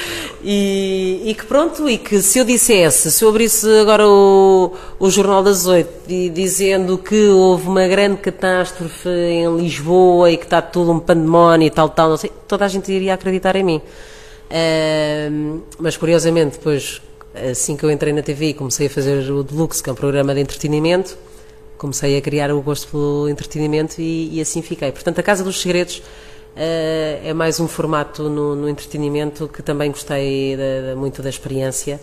[0.43, 5.11] E, e que pronto, e que se eu dissesse, se eu abrisse agora o, o
[5.11, 10.63] Jornal das Oito e dizendo que houve uma grande catástrofe em Lisboa e que está
[10.63, 13.83] tudo um pandemónio e tal, tal, não sei, toda a gente iria acreditar em mim.
[14.51, 17.03] Ahm, mas curiosamente, depois,
[17.51, 19.97] assim que eu entrei na TV e comecei a fazer o Deluxe, que é um
[19.97, 21.19] programa de entretenimento,
[21.81, 24.93] comecei a criar o gosto pelo entretenimento e, e assim fiquei.
[24.93, 26.03] Portanto, a Casa dos Segredos
[26.55, 31.31] eh, é mais um formato no, no entretenimento que também gostei da- da- muito da
[31.31, 31.99] experiência.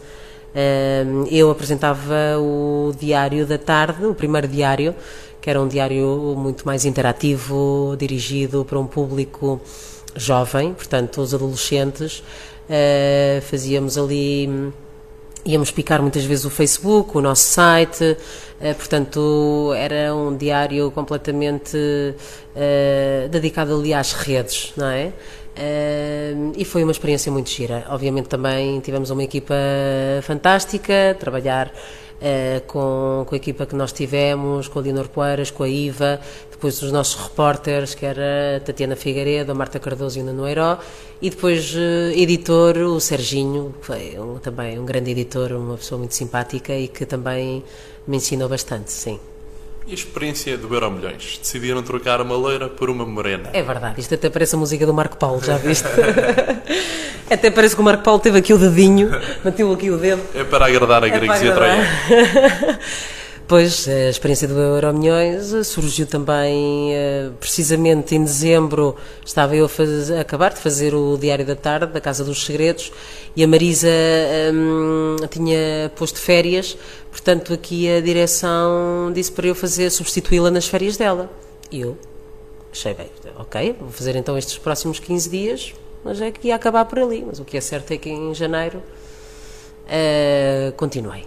[0.56, 4.96] Eh, eu apresentava o Diário da Tarde, o primeiro diário,
[5.40, 9.62] que era um diário muito mais interativo, dirigido para um público
[10.16, 12.24] jovem, portanto, os adolescentes.
[12.68, 14.50] Eh, fazíamos ali
[15.48, 18.18] íamos picar muitas vezes o Facebook, o nosso site,
[18.60, 21.78] eh, portanto era um diário completamente
[22.56, 25.14] eh, dedicado ali às redes, não é?
[25.56, 27.86] Eh, e foi uma experiência muito gira.
[27.90, 29.56] Obviamente também tivemos uma equipa
[30.22, 31.72] fantástica, trabalhar
[32.22, 36.20] eh, com, com a equipa que nós tivemos, com a Leonor Poeiras, com a Iva,
[36.50, 40.48] depois os nossos repórteres, que era a Tatiana Figueiredo, a Marta Cardoso e o Nuno
[40.48, 40.80] Heiró,
[41.22, 46.00] e depois eh, editor, o Serginho, que foi um, também um grande editor, uma pessoa
[46.00, 47.64] muito simpática e que também
[48.08, 49.20] me ensinou bastante, sim.
[49.88, 51.40] E a experiência do Euro Milhões?
[51.42, 53.50] Decidiram trocar uma loira por uma morena.
[53.54, 55.88] É verdade, isto até parece a música do Marco Paulo, já viste?
[57.32, 59.10] até parece que o Marco Paulo teve aqui o dedinho,
[59.44, 60.22] bateu aqui o dedo.
[60.36, 61.88] É para agradar a gregos e a troianos.
[63.50, 68.94] Pois, a experiência do Euro Milhões surgiu também, eh, precisamente em dezembro,
[69.26, 72.44] estava eu a, faz- a acabar de fazer o Diário da Tarde, da Casa dos
[72.46, 72.92] Segredos,
[73.38, 73.88] e a Marisa
[74.52, 76.76] hum, tinha posto férias,
[77.12, 81.30] portanto aqui a direção disse para eu fazer, substituí-la nas férias dela.
[81.72, 81.96] E eu
[82.72, 85.74] achei bem, ok, vou fazer então estes próximos 15 dias,
[86.04, 87.24] mas é que ia acabar por ali.
[87.28, 88.82] Mas o que é certo é que em janeiro
[89.88, 91.24] eh, continuei.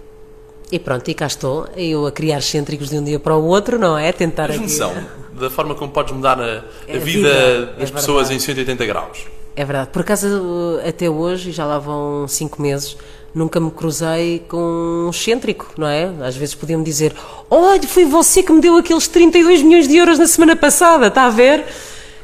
[0.73, 3.79] E pronto, e cá estou, eu a criar excêntricos de um dia para o outro,
[3.79, 4.11] não é?
[4.13, 4.95] Tentar Tens aqui- noção
[5.33, 8.39] da forma como podes mudar a, a É a vida, vida, das é pessoas em
[8.39, 9.27] 180 graus?
[9.61, 9.91] É verdade.
[9.93, 12.97] Por acaso, até hoje, e já lá vão cinco meses,
[13.35, 16.11] nunca me cruzei com um excêntrico, não é?
[16.23, 17.15] Às vezes podiam-me dizer:
[17.51, 21.27] Olha, foi você que me deu aqueles 32 milhões de euros na semana passada, está
[21.27, 21.67] a ver?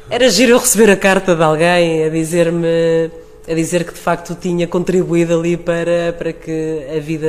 [0.09, 3.11] Era giro eu receber a carta de alguém a dizer-me.
[3.47, 7.27] A dizer que de facto tinha contribuído ali para, para que a vida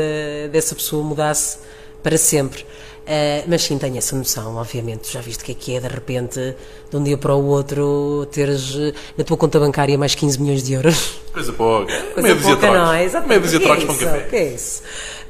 [0.51, 1.59] dessa pessoa mudasse
[2.03, 2.65] para sempre.
[3.09, 5.11] Uh, mas sim, tenho essa noção, obviamente.
[5.11, 6.55] Já viste o que é que é, de repente,
[6.91, 10.63] de um dia para o outro, teres eh, na tua conta bancária mais 15 milhões
[10.63, 11.19] de euros.
[11.33, 11.87] Coisa pouca.
[11.87, 13.05] Coisa Meia dúzia pouca, não é?
[13.05, 13.29] Exatamente.
[13.29, 14.21] Meia dúzia é trocos para um café.
[14.29, 14.83] Que é isso?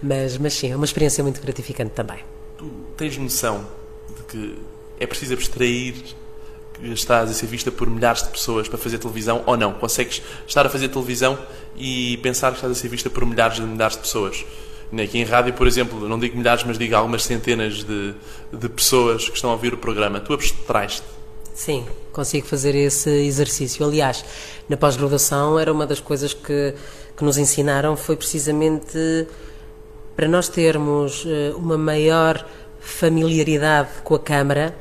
[0.03, 2.19] Mas, mas sim, é uma experiência muito gratificante também.
[2.57, 3.65] Tu tens noção
[4.09, 4.59] de que
[4.99, 5.95] é preciso abstrair
[6.75, 9.73] que estás a ser vista por milhares de pessoas para fazer televisão ou não?
[9.75, 11.39] Consegues estar a fazer televisão
[11.77, 14.45] e pensar que estás a ser vista por milhares de milhares de pessoas?
[14.93, 18.15] Aqui em rádio, por exemplo, não digo milhares, mas digo algumas centenas de,
[18.53, 20.19] de pessoas que estão a ouvir o programa.
[20.19, 21.05] Tu abstrais-te.
[21.53, 23.85] Sim, consigo fazer esse exercício.
[23.85, 24.25] Aliás,
[24.69, 26.75] na pós-graduação era uma das coisas que,
[27.17, 29.27] que nos ensinaram foi precisamente
[30.17, 32.45] para nós termos eh, uma maior
[32.81, 34.75] familiaridade com a Câmara,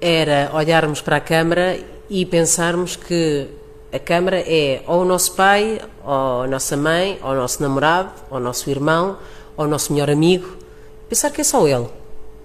[0.00, 1.78] era olharmos para a Câmara
[2.10, 3.48] e pensarmos que
[3.96, 8.10] a Câmara é ou o nosso pai, ou a nossa mãe, ou o nosso namorado,
[8.30, 9.18] ou o nosso irmão,
[9.56, 10.56] ou o nosso melhor amigo.
[11.08, 11.86] Pensar que é só ele.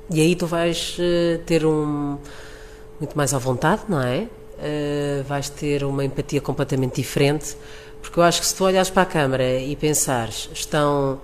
[0.10, 2.18] E aí tu vais eh, ter um
[3.00, 4.28] muito mais à vontade, não é?
[4.60, 7.56] Eh, vais ter uma empatia completamente diferente,
[8.02, 11.20] porque eu acho que se tu olhares para a câmara e pensares, estão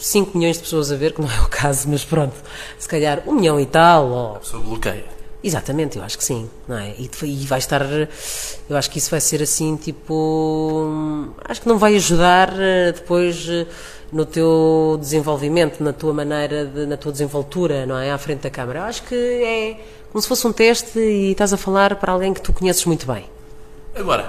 [0.00, 2.34] 5 milhões de pessoas a ver, que não é o caso, mas pronto,
[2.78, 5.15] se calhar um milhão e tal, ou A pessoa bloqueia.
[5.46, 6.92] Exatamente, eu acho que sim, não é?
[6.98, 7.80] E, e vai estar,
[8.68, 13.48] eu acho que isso vai ser assim, tipo, acho que não vai ajudar eh, depois
[13.48, 13.64] eh,
[14.10, 18.10] no teu desenvolvimento, na tua maneira, de, na tua desenvoltura, não é?
[18.10, 18.80] À frente da câmara.
[18.80, 19.80] Eu acho que é
[20.10, 23.06] como se fosse um teste e estás a falar para alguém que tu conheces muito
[23.06, 23.26] bem.
[23.94, 24.28] Agora,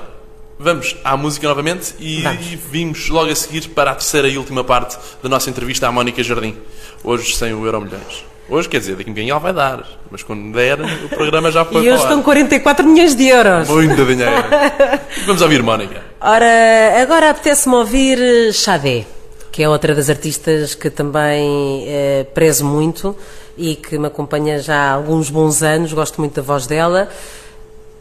[0.60, 2.46] vamos à música novamente e Vamos.
[2.46, 6.22] vimos logo a seguir para a terceira e última parte da nossa entrevista à Mónica
[6.22, 6.56] Jardim.
[7.04, 8.24] Hoje sem o Euro Milhões.
[8.50, 11.52] Hoje, quer dizer, daqui a um bocadinho ela vai dar, mas quando der, o programa
[11.52, 13.68] já foi e hoje estão 44 milhões de euros.
[13.68, 14.32] Muito dinheiro.
[15.26, 16.02] Vamos ouvir Mónica.
[16.22, 19.06] Ora, agora apetece-me ouvir Xadé,
[19.52, 23.18] que é outra das artistas que também eh, prezo muito
[23.58, 27.10] e que me acompanha já há alguns bons anos, gosto muito da voz dela.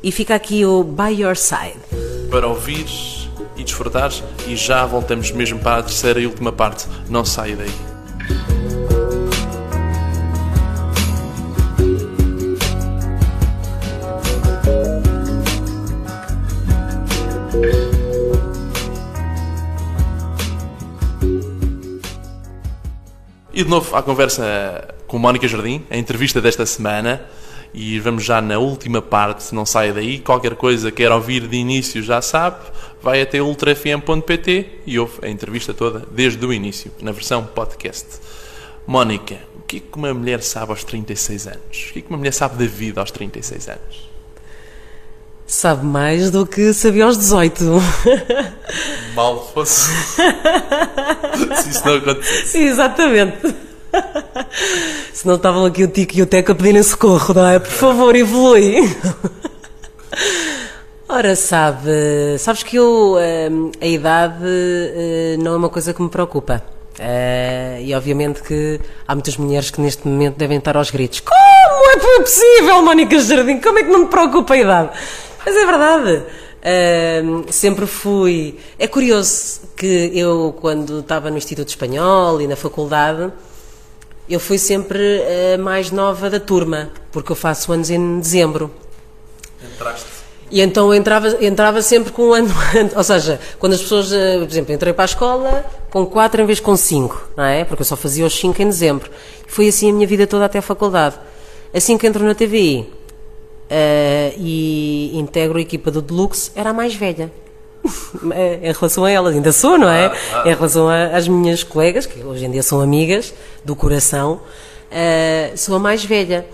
[0.03, 1.81] E fica aqui o By Your Side.
[2.31, 2.87] Para ouvir
[3.57, 4.13] e desfrutar
[4.47, 6.87] e já voltamos mesmo para a terceira e última parte.
[7.09, 8.66] Não saia daí.
[23.57, 27.25] E de novo à conversa com Mónica Jardim, a entrevista desta semana.
[27.73, 30.19] E vamos já na última parte, não saia daí.
[30.19, 32.59] Qualquer coisa quer ouvir de início já sabe,
[33.01, 38.07] vai até ultrafm.pt e ouve a entrevista toda desde o início, na versão podcast.
[38.87, 41.87] Mónica, o que é que uma mulher sabe aos 36 anos?
[41.89, 44.16] O que é que uma mulher sabe da vida aos 36 anos?
[45.47, 47.65] Sabe mais do que sabia aos 18.
[49.15, 49.91] Mal fosse.
[51.63, 52.59] Se isso não acontecesse.
[52.59, 53.55] Exatamente.
[55.13, 57.59] Se não estavam aqui o Tico e o Teco a pedirem socorro, não é?
[57.61, 58.77] Por favor, evolui.
[61.09, 63.17] Ora, sabe, sabes que eu,
[63.51, 66.63] hum, a idade eh, não é uma coisa que me preocupa.
[66.99, 71.21] Eh, e obviamente que há muitas mulheres que neste momento devem estar aos gritos.
[71.21, 73.61] Como é possível, Mónica Jardim?
[73.61, 74.91] Como é que não me preocupa a idade?
[75.47, 76.25] Mas é verdade.
[76.65, 78.59] Ahm, sempre fui.
[78.77, 83.33] É curioso que eu, quando estava no Instituto Espanhol e na faculdade,
[84.29, 85.23] eu fui sempre
[85.55, 88.73] a mais nova da turma, porque eu faço anos em dezembro.
[89.63, 90.17] Entraste.
[90.51, 92.97] E então eu entrava, entrava sempre com um ano antes.
[92.97, 96.47] Ou seja, quando as pessoas, eh, por exemplo, entrei para a escola com quatro em
[96.47, 97.65] vez com cinco, não é?
[97.65, 99.09] Porque eu só fazia os cinco em dezembro.
[99.47, 101.17] Foi assim a minha vida toda até a faculdade.
[101.73, 102.96] Assim que entro na TVI
[104.39, 107.31] e integro a equipa do Deluxe, era a mais velha.
[108.33, 110.13] Eh, em relação a elas, ainda sou, não é?
[110.45, 113.33] Em relação às minhas colegas, que hoje em dia são amigas
[113.65, 114.41] do coração,
[114.91, 116.47] eh, sou a mais velha.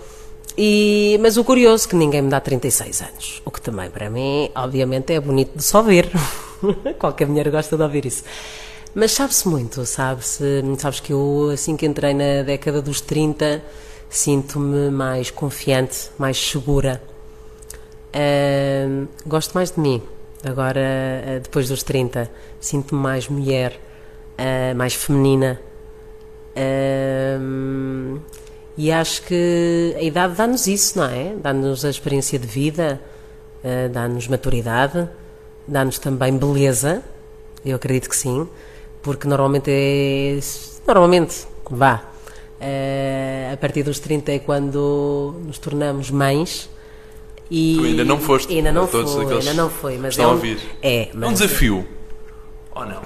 [0.55, 4.07] E, mas o curioso é que ninguém me dá 36 anos, o que também para
[4.09, 6.11] mim, obviamente, é bonito de só ver.
[6.99, 8.23] Qualquer mulher gosta de ouvir isso.
[8.93, 13.63] Mas sabe-se muito, sabe-se, sabes que eu, assim que entrei na década dos 30,
[14.13, 17.01] sinto-me mais confiante, mais segura.
[18.13, 20.03] Ahm, gosto mais de mim.
[20.43, 23.79] Agora, ah, depois dos 30, sinto-me mais mulher,
[24.37, 25.59] ah, mais feminina.
[28.77, 31.35] E acho que a idade dá-nos isso, não é?
[31.41, 33.01] Dá-nos a experiência de vida,
[33.63, 35.09] ah, dá-nos maturidade,
[35.67, 37.01] dá-nos também beleza.
[37.65, 38.47] Eu acredito que sim,
[39.01, 40.39] porque normalmente é.
[40.85, 42.12] Normalmente, vá.
[42.63, 46.69] Ah, a partir dos 30 é quando nos tornamos mães.
[47.51, 49.03] E Tu ainda não foste, Ainda não foi,
[49.35, 50.57] ainda não foi, mas estão é a um, ouvir.
[50.81, 51.87] É, É um mas desafio.
[52.73, 53.01] Ou não?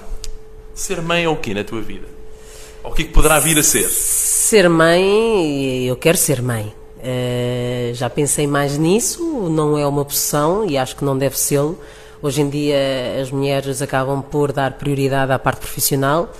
[0.72, 2.06] Ser mãe é o quê na tua vida?
[2.84, 3.88] Ou o que é que poderá vir a ser?
[3.88, 6.72] Ser mãe, eu quero ser mãe.
[7.02, 11.60] Eh, já pensei mais nisso, não é uma opção e acho que não deve ser.
[12.22, 12.76] Hoje em dia
[13.20, 16.32] as mulheres acabam por dar prioridade à parte profissional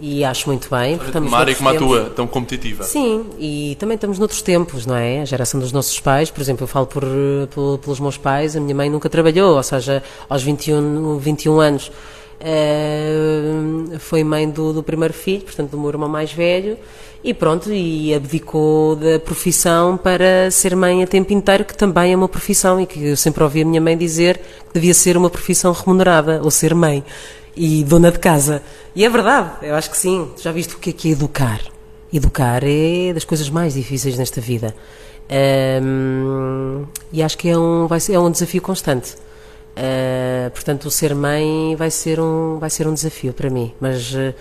[0.00, 0.98] e acho muito bem.
[1.28, 2.84] Uma área como a tua, tão competitiva.
[2.84, 5.20] Sim, e também estamos noutros tempos, não é?
[5.20, 7.02] A geração dos nossos pais, por exemplo, eu falo por,
[7.50, 11.90] por- pelos meus pais, a minha mãe nunca trabalhou, ou seja, aos 21, 21 anos
[12.40, 16.76] eh, foi mãe do, do primeiro filho, portanto do meu irmão mais velho,
[17.22, 22.16] e pronto, e abdicou da profissão para ser mãe a tempo inteiro, que também é
[22.16, 25.28] uma profissão, e que eu sempre ouvi a minha mãe dizer que devia ser uma
[25.28, 27.02] profissão remunerada, ou ser mãe,
[27.58, 28.62] e dona de casa.
[28.94, 30.30] E é verdade, eu acho que sim.
[30.40, 31.60] Já viste o que é que é educar?
[32.12, 34.74] Educar é das coisas mais difíceis nesta vida.
[35.28, 39.16] Ahm, e acho que é um, vai ser, é um desafio constante.
[39.76, 44.12] Ah, portanto, o ser mãe vai ser um, vai ser um desafio para mim, mas
[44.14, 44.34] eh,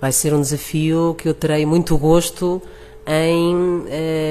[0.00, 2.60] vai ser um desafio que eu terei muito gosto
[3.06, 3.54] em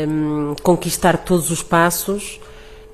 [0.03, 2.39] ahm, conquistar todos os passos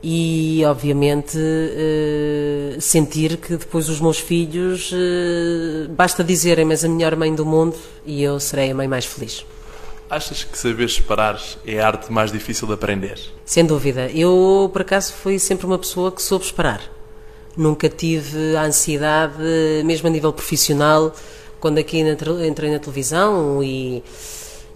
[0.03, 7.15] e, obviamente, eh, sentir que depois os meus filhos, eh, basta dizerem, mas a melhor
[7.15, 7.75] mãe do mundo
[8.05, 9.45] e eu serei a mãe mais feliz.
[10.09, 13.19] Achas que saber esperar é a arte mais difícil de aprender?
[13.45, 14.09] Sem dúvida.
[14.09, 16.81] Eu, por acaso, fui sempre uma pessoa que soube esperar.
[17.55, 19.35] Nunca tive a ansiedade,
[19.85, 21.13] mesmo a nível profissional,
[21.59, 24.03] quando aqui entrei na televisão e,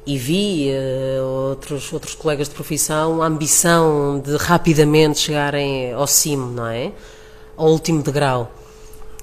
[0.05, 6.51] e vi eh, outros, outros colegas de profissão, a ambição de rapidamente chegarem ao cimo,
[6.51, 6.91] não é?
[7.57, 8.51] Ao último degrau.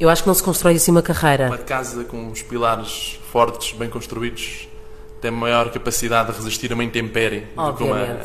[0.00, 1.46] Eu acho que não se constrói assim uma carreira.
[1.46, 4.68] Uma casa com os pilares fortes, bem construídos,
[5.20, 8.18] tem maior capacidade de resistir a uma intempérie do que uma,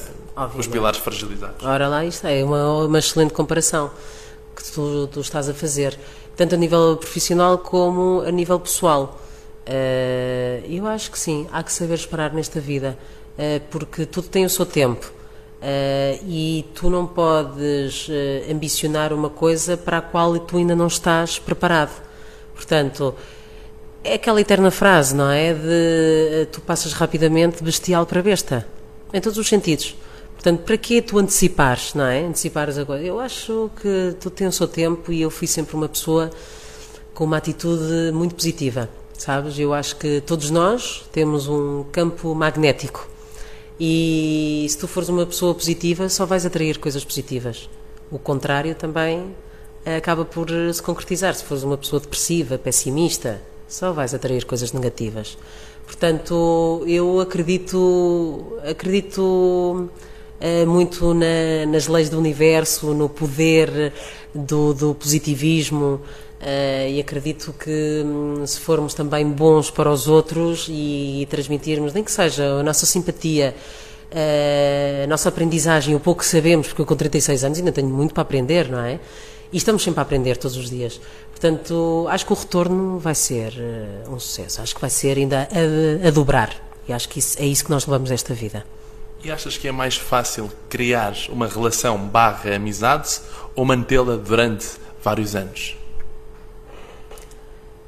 [0.58, 1.64] os pilares fragilizados.
[1.64, 3.92] Ora lá, isto é uma, uma excelente comparação
[4.56, 5.98] que tu, tu estás a fazer,
[6.36, 9.22] tanto a nível profissional como a nível pessoal.
[9.68, 12.98] Eh, eu acho que sim, há que saber esperar nesta vida,
[13.38, 15.12] eh, porque tudo tem o seu tempo.
[15.62, 18.08] Eh, e tu não podes
[18.50, 22.02] ambicionar uma coisa para a qual tu ainda não estás preparado.
[22.56, 23.14] Portanto,
[24.04, 25.54] é aquela eterna frase, não é?
[25.54, 28.66] De tu passas rapidamente bestial para besta.
[29.14, 29.96] Em todos os sentidos.
[30.34, 32.24] Portanto, para que tu antecipares, não é?
[32.24, 33.04] Antecipares a coisa.
[33.04, 36.30] Eu acho que tudo tem o seu tempo e eu fui sempre uma pessoa
[37.14, 38.88] com uma atitude muito positiva,
[39.18, 39.58] sabes?
[39.60, 43.08] Eu acho que todos nós temos um campo magnético
[43.80, 47.70] e se tu fores uma pessoa positiva, só vais atrair coisas positivas.
[48.12, 49.36] O contrário também
[49.86, 51.36] eh, acaba por eh, se concretizar.
[51.36, 55.38] Se fores uma pessoa depressiva, pessimista, só vais atrair coisas negativas.
[55.86, 59.90] Portanto, eu acredito, acredito
[60.40, 63.94] eh, muito na- nas leis do universo, no poder
[64.34, 66.02] do, do positivismo
[66.42, 72.04] eh, e acredito que hum, se formos também bons para os outros e, transmitirmos, nem
[72.04, 73.56] que seja a nossa simpatia,
[74.12, 77.90] eh, a nossa aprendizagem, o pouco que sabemos, porque eu com 36 anos ainda tenho
[77.90, 79.00] muito para aprender, não é?
[79.52, 81.00] E estamos sempre a aprender todos os dias.
[81.32, 84.62] Portanto, acho que o retorno vai ser eh, um sucesso.
[84.62, 85.48] Acho que vai ser ainda
[86.04, 86.56] a, a dobrar.
[86.88, 88.66] E acho que isso- é isso que nós levamos esta vida.
[89.24, 93.20] E achas que é mais fácil criar uma relação barra amizade
[93.56, 94.68] ou mantê-la durante
[95.04, 95.76] vários anos?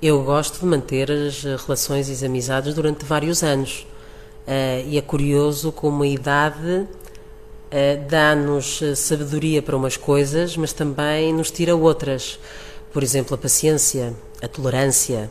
[0.01, 3.85] Eu gosto de manter as relações e as amizades durante vários anos.
[4.47, 6.87] Uh, e é curioso como a idade uh,
[8.09, 12.39] dá-nos sabedoria para umas coisas, mas também nos tira outras.
[12.93, 15.29] Por exemplo, a paciência, a tolerância.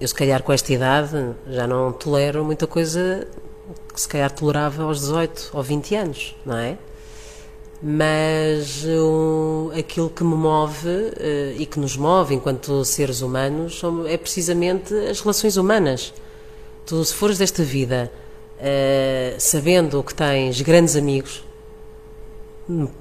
[0.00, 3.28] Eu, se calhar, com esta idade, já não tolero muita coisa
[3.92, 6.78] que se calhar tolerava aos 18 ou 20 anos, não é?
[7.86, 11.12] Mas um, aquilo que me move uh,
[11.58, 16.14] e que nos move enquanto seres humanos é precisamente as relações humanas.
[16.86, 18.10] Tu, se fores desta vida
[18.56, 21.44] uh, sabendo que tens grandes amigos,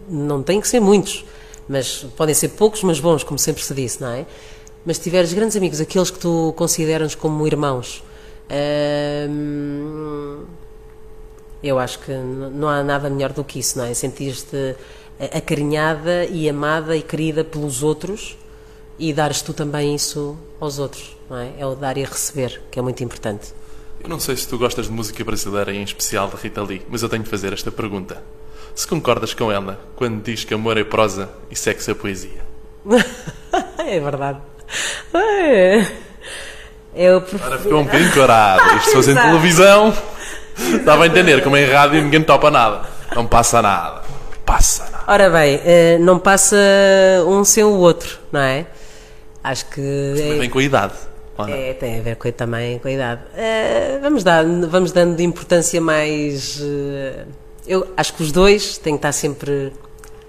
[0.09, 1.23] não tem que ser muitos,
[1.65, 4.25] mas podem ser poucos, mas bons, como sempre se disse, não é?
[4.85, 8.03] Mas se tiveres grandes amigos, aqueles que tu consideras como irmãos,
[8.49, 10.45] uh,
[11.63, 13.93] eu acho que não há nada melhor do que isso, não é?
[13.93, 14.75] Sentir-te
[15.33, 18.37] acarinhada e amada e querida pelos outros
[18.99, 21.51] e dares tu também isso aos outros, não é?
[21.57, 23.53] É o dar e receber, que é muito importante.
[24.03, 27.01] Eu não sei se tu gostas de música brasileira, em especial de Rita Lee, mas
[27.01, 28.21] eu tenho de fazer esta pergunta.
[28.75, 32.43] Se concordas com ela quando diz que amor é prosa e sexo é poesia?
[33.79, 34.39] é verdade.
[35.13, 35.87] É.
[36.95, 37.45] Eu prefiro...
[37.45, 38.77] Agora ficou um bocadinho corado.
[38.77, 39.93] Isto em televisão...
[40.57, 42.81] Estava a entender, como em rádio ninguém topa nada.
[43.15, 44.01] Não passa nada.
[44.45, 45.03] Passa nada.
[45.07, 46.57] Ora bem, eh, não passa
[47.27, 48.65] um sem o outro, não é?
[49.43, 49.81] Acho que.
[49.81, 50.93] Isso vem com a idade.
[51.47, 53.21] É, tem a ver com, também com a idade.
[53.33, 56.59] Uh, vamos, dar, vamos dando importância mais.
[56.59, 57.25] Uh,
[57.65, 59.73] eu acho que os dois têm que estar sempre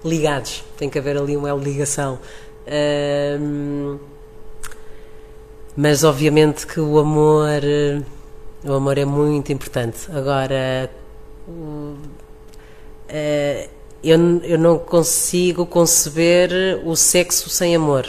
[0.03, 0.63] ligados.
[0.77, 2.19] Tem que haver ali uma ligação.
[2.65, 3.99] Uh,
[5.77, 7.59] mas obviamente que o amor
[8.65, 10.09] o amor é muito importante.
[10.11, 10.89] Agora,
[11.47, 11.97] uh,
[14.03, 18.07] eu, eu não consigo conceber o sexo sem amor.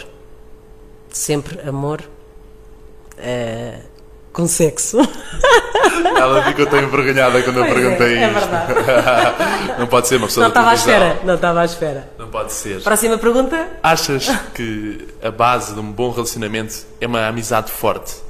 [1.11, 2.03] Sempre amor
[3.19, 3.83] uh,
[4.33, 4.99] com sexo.
[6.17, 8.49] Ela ficou tão envergonhada quando pois eu perguntei é, é isto.
[9.79, 11.21] não pode ser uma pessoa Não estava à espera.
[11.25, 12.11] Não estava à espera.
[12.19, 12.83] Não pode ser.
[12.83, 13.69] Próxima pergunta.
[13.83, 18.26] Achas que a base de um bom relacionamento é uma amizade forte?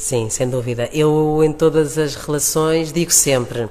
[0.00, 0.88] Sim, sem dúvida.
[0.94, 3.70] Eu, em todas as relações, digo sempre uh,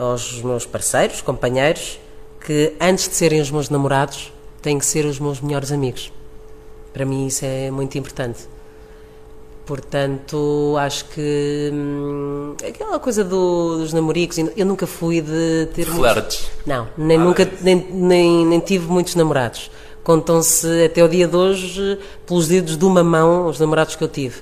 [0.00, 2.00] aos meus parceiros, companheiros,
[2.44, 6.12] que antes de serem os meus namorados, têm que ser os meus melhores amigos.
[6.92, 8.48] Para mim, isso é muito importante.
[9.64, 15.86] Portanto, acho que hum, aquela coisa do, dos namoricos, eu nunca fui de ter.
[15.86, 16.50] Flertes.
[16.66, 19.70] Não, nem, nunca, nem, nem, nem tive muitos namorados
[20.02, 24.08] contam-se até o dia de hoje pelos dedos de uma mão os namorados que eu
[24.08, 24.36] tive.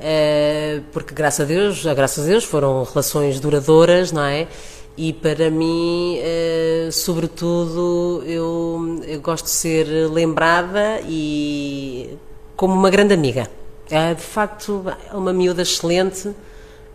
[0.00, 4.48] Eh, porque graças a Deus, graças a Deus foram relações duradouras, não é?
[4.96, 12.16] E para mim, eh, sobretudo, eu, eu gosto de ser lembrada e
[12.56, 13.48] como uma grande amiga.
[13.90, 16.30] É, de facto, é uma miúda excelente.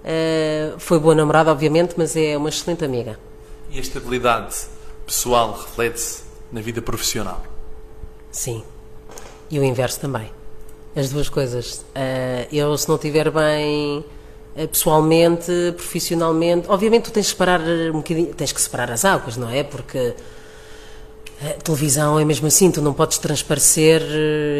[0.03, 3.19] Eh, foi boa namorada, obviamente, mas é uma excelente amiga.
[3.71, 4.55] E a estabilidade
[5.05, 7.43] pessoal reflete-se na vida profissional?
[8.31, 8.63] Sim.
[9.49, 10.29] E o inverso também.
[10.95, 11.85] As duas coisas.
[11.95, 13.99] Uh, eu, se não estiver bem
[14.55, 19.37] uh, pessoalmente, profissionalmente, obviamente tu tens que separar um bocadinho, tens que separar as águas,
[19.37, 19.63] não é?
[19.63, 20.13] Porque
[21.41, 24.01] a televisão é mesmo assim, tu não podes transparecer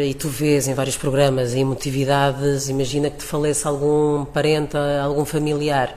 [0.02, 5.94] e tu vês em vários programas emotividades, imagina que te faleça algum parente, algum familiar.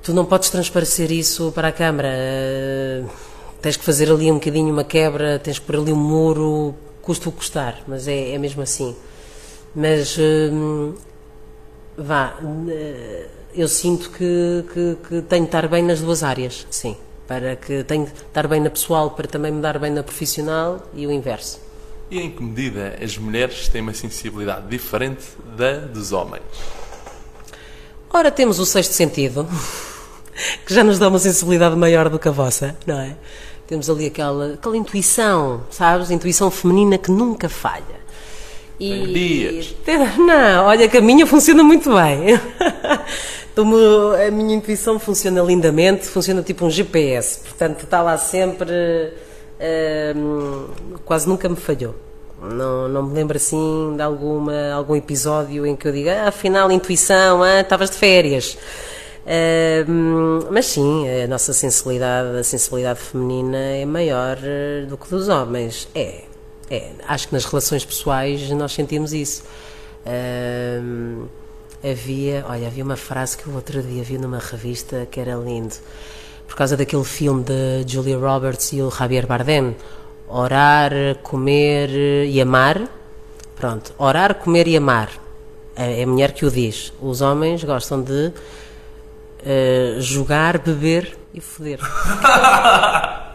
[0.00, 2.08] Tu não podes transparecer isso para a câmara
[3.60, 7.28] tens que fazer ali um bocadinho uma quebra, tens que pôr ali um muro, custa
[7.28, 8.94] o custar, mas é, é mesmo assim.
[9.74, 10.94] Mas hum,
[11.96, 12.36] vá,
[12.68, 16.96] eh, eu sinto que, que, que, tenho de estar bem nas duas áreas, sim.
[17.26, 20.86] Para que tenho de estar bem na pessoal para também me dar bem na profissional
[20.94, 21.60] e o inverso.
[22.10, 25.24] E em que medida as mulheres têm uma sensibilidade diferente
[25.56, 26.42] da dos homens?
[28.10, 29.46] Ora, temos o sexto sentido,
[30.64, 33.14] que já nos dá uma sensibilidade maior do que a vossa, não é?
[33.68, 36.10] Temos ali aquela, aquela intuição, sabes?
[36.10, 37.98] Intuição feminina que nunca falha.
[38.80, 39.76] E, dias.
[40.16, 42.40] Não, olha que a minha funciona muito bem.
[44.26, 49.12] a minha intuição funciona lindamente, funciona tipo um GPS, portanto está lá sempre,
[50.16, 50.68] hum,
[51.04, 51.94] quase nunca me falhou.
[52.40, 56.70] Não, não me lembro assim de alguma, algum episódio em que eu diga, ah, afinal,
[56.70, 58.56] intuição, ah, estavas de férias
[60.50, 65.86] mas sim, a nossa sensibilidade, a sensibilidade feminina é maior eh, do que dos homens.
[65.94, 66.24] É,
[66.70, 66.92] é.
[67.06, 69.42] Acho que nas relações pessoais nós sentimos isso.
[71.84, 75.74] havia, olha, havia uma frase que o outro dia vi numa revista que era lindo.
[76.46, 79.76] por causa daquele filme de Julia Roberts e o Javier Bardem.
[80.26, 81.90] Orar, comer
[82.26, 82.88] e amar.
[83.54, 85.10] Pronto, orar, comer e amar.
[85.76, 86.92] É a mulher que o diz.
[87.00, 88.32] Os homens gostam de
[89.40, 91.78] uh, jogar, beber e foder.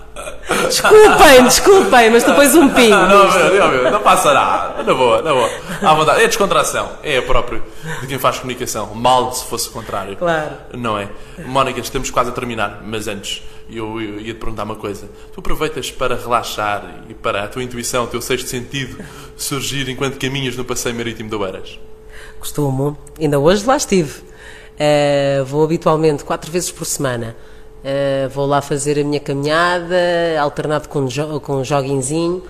[0.67, 2.95] Desculpem, desculpem, mas depois um pingo.
[2.95, 4.83] Não, não, não, não passa nada.
[4.83, 5.49] Na boa, na boa.
[5.81, 6.21] À vontade.
[6.21, 6.91] É descontração.
[7.01, 7.63] É próprio
[8.01, 8.93] de quem faz comunicação.
[8.93, 10.15] Mal se fosse o contrário.
[10.15, 10.51] Claro.
[10.73, 11.09] Não é?
[11.45, 15.09] Mónica, estamos quase a terminar, mas antes eu, eu ia te perguntar uma coisa.
[15.33, 19.03] Tu aproveitas para relaxar e para a tua intuição, o teu sexto sentido
[19.35, 21.79] surgir enquanto caminhas no passeio marítimo do Eiras?
[22.39, 22.97] Costumo.
[23.19, 24.32] Ainda hoje lá estive.
[24.73, 27.35] Uh, vou habitualmente quatro vezes por semana.
[27.83, 29.95] Uh, vou lá fazer a minha caminhada,
[30.39, 32.43] alternado com, jo com um joguinzinho.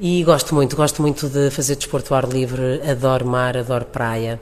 [0.00, 4.40] E gosto muito, gosto muito de fazer desporto ao ar livre, adoro mar, adoro praia.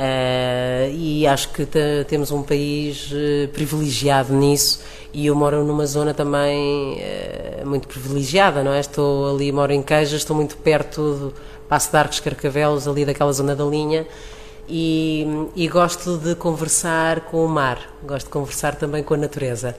[0.00, 1.66] Uh, e acho que
[2.08, 4.80] temos um país uh, privilegiado nisso
[5.12, 8.80] e eu moro numa zona também uh, muito privilegiada, não é?
[8.80, 11.34] Estou ali, moro em Queijas, estou muito perto do
[11.68, 14.06] Passo de Arcos Carcavelos, ali daquela zona da linha
[14.70, 19.76] e, e, gosto de conversar com o mar, gosto de conversar também com a natureza.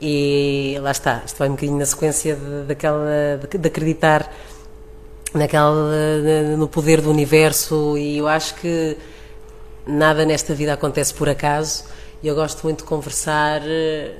[0.00, 4.32] E lá está, isto vai um bocadinho na sequência de, daquela, de, de acreditar
[5.34, 5.92] naquela,
[6.56, 7.98] no poder do universo.
[7.98, 8.96] E eu acho que
[9.86, 11.84] nada nesta vida acontece por acaso.
[12.22, 14.14] E eu gosto muito de conversar, eh,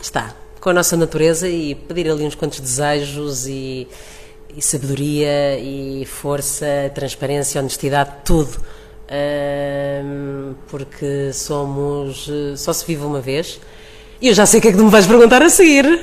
[0.00, 3.88] está, com a nossa natureza e pedir ali uns quantos desejos e,
[4.54, 8.58] e sabedoria e força, transparência, honestidade, tudo
[10.68, 12.30] porque somos.
[12.56, 13.60] só se vive uma vez.
[14.20, 16.00] E eu já sei o que é que tu me vais perguntar a seguir.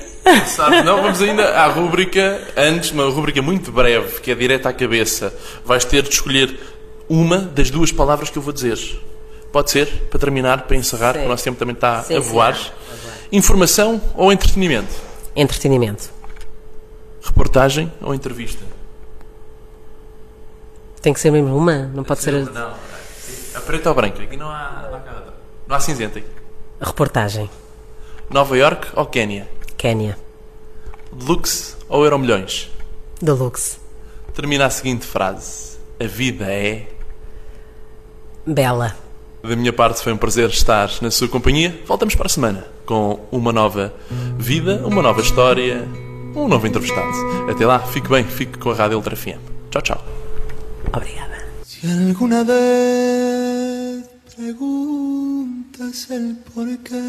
[0.48, 4.74] Sabe, não, vamos ainda à rúbrica, antes, uma rúbrica muito breve, que é direta à
[4.74, 5.34] cabeça.
[5.66, 6.58] Vais ter de escolher
[7.10, 8.80] uma das duas palavras que eu vou dizer.
[9.52, 9.88] Pode ser?
[10.10, 12.56] Para terminar, para encerrar, porque o nosso tempo também está sim, a, voar.
[12.56, 12.72] Sim.
[13.34, 14.94] Informação ou entretenimento?
[15.36, 16.10] Entretenimento.
[17.22, 18.64] Reportagem ou entrevista?
[21.02, 21.90] Tem que ser mesmo uma?
[21.94, 22.34] Não pode ser.
[22.34, 22.74] Não,
[23.56, 24.24] a preta ou branca?
[24.24, 25.24] Aqui não há, não há,
[25.68, 26.22] não há cinzenta.
[26.82, 27.50] Reportagem.
[28.30, 29.50] Nova York ou Quénia?
[29.78, 30.18] Quénia.
[31.12, 32.70] Deluxe ou Euromilhões?
[33.22, 33.78] Deluxe.
[34.34, 36.88] Termina a seguinte frase: A vida é.
[38.46, 38.96] Bela.
[39.44, 41.80] Da minha parte foi um prazer estar na sua companhia.
[41.86, 43.94] Voltamos para a semana com uma nova
[44.38, 45.88] vida, uma nova história,
[46.36, 47.12] um novo entrevistado.
[47.50, 49.40] Até lá, fique bem, fique com a Rádio Ultra FM.
[49.70, 50.04] Tchau, tchau.
[50.94, 51.36] Obrigada.
[51.64, 53.35] Si alguna vez
[54.36, 57.02] preguntas el por qué.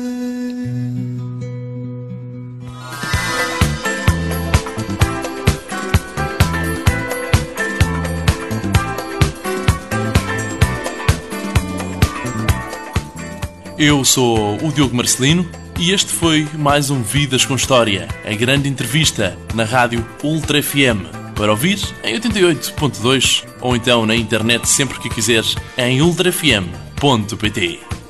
[13.78, 15.46] Eu sou o Diogo Marcelino
[15.78, 21.04] e este foi mais um Vidas com História, a grande entrevista na rádio Ultra FM
[21.34, 26.00] para ouvir em 88.2 ou então na internet sempre que quiseres em
[27.02, 28.05] ultrafm.pt.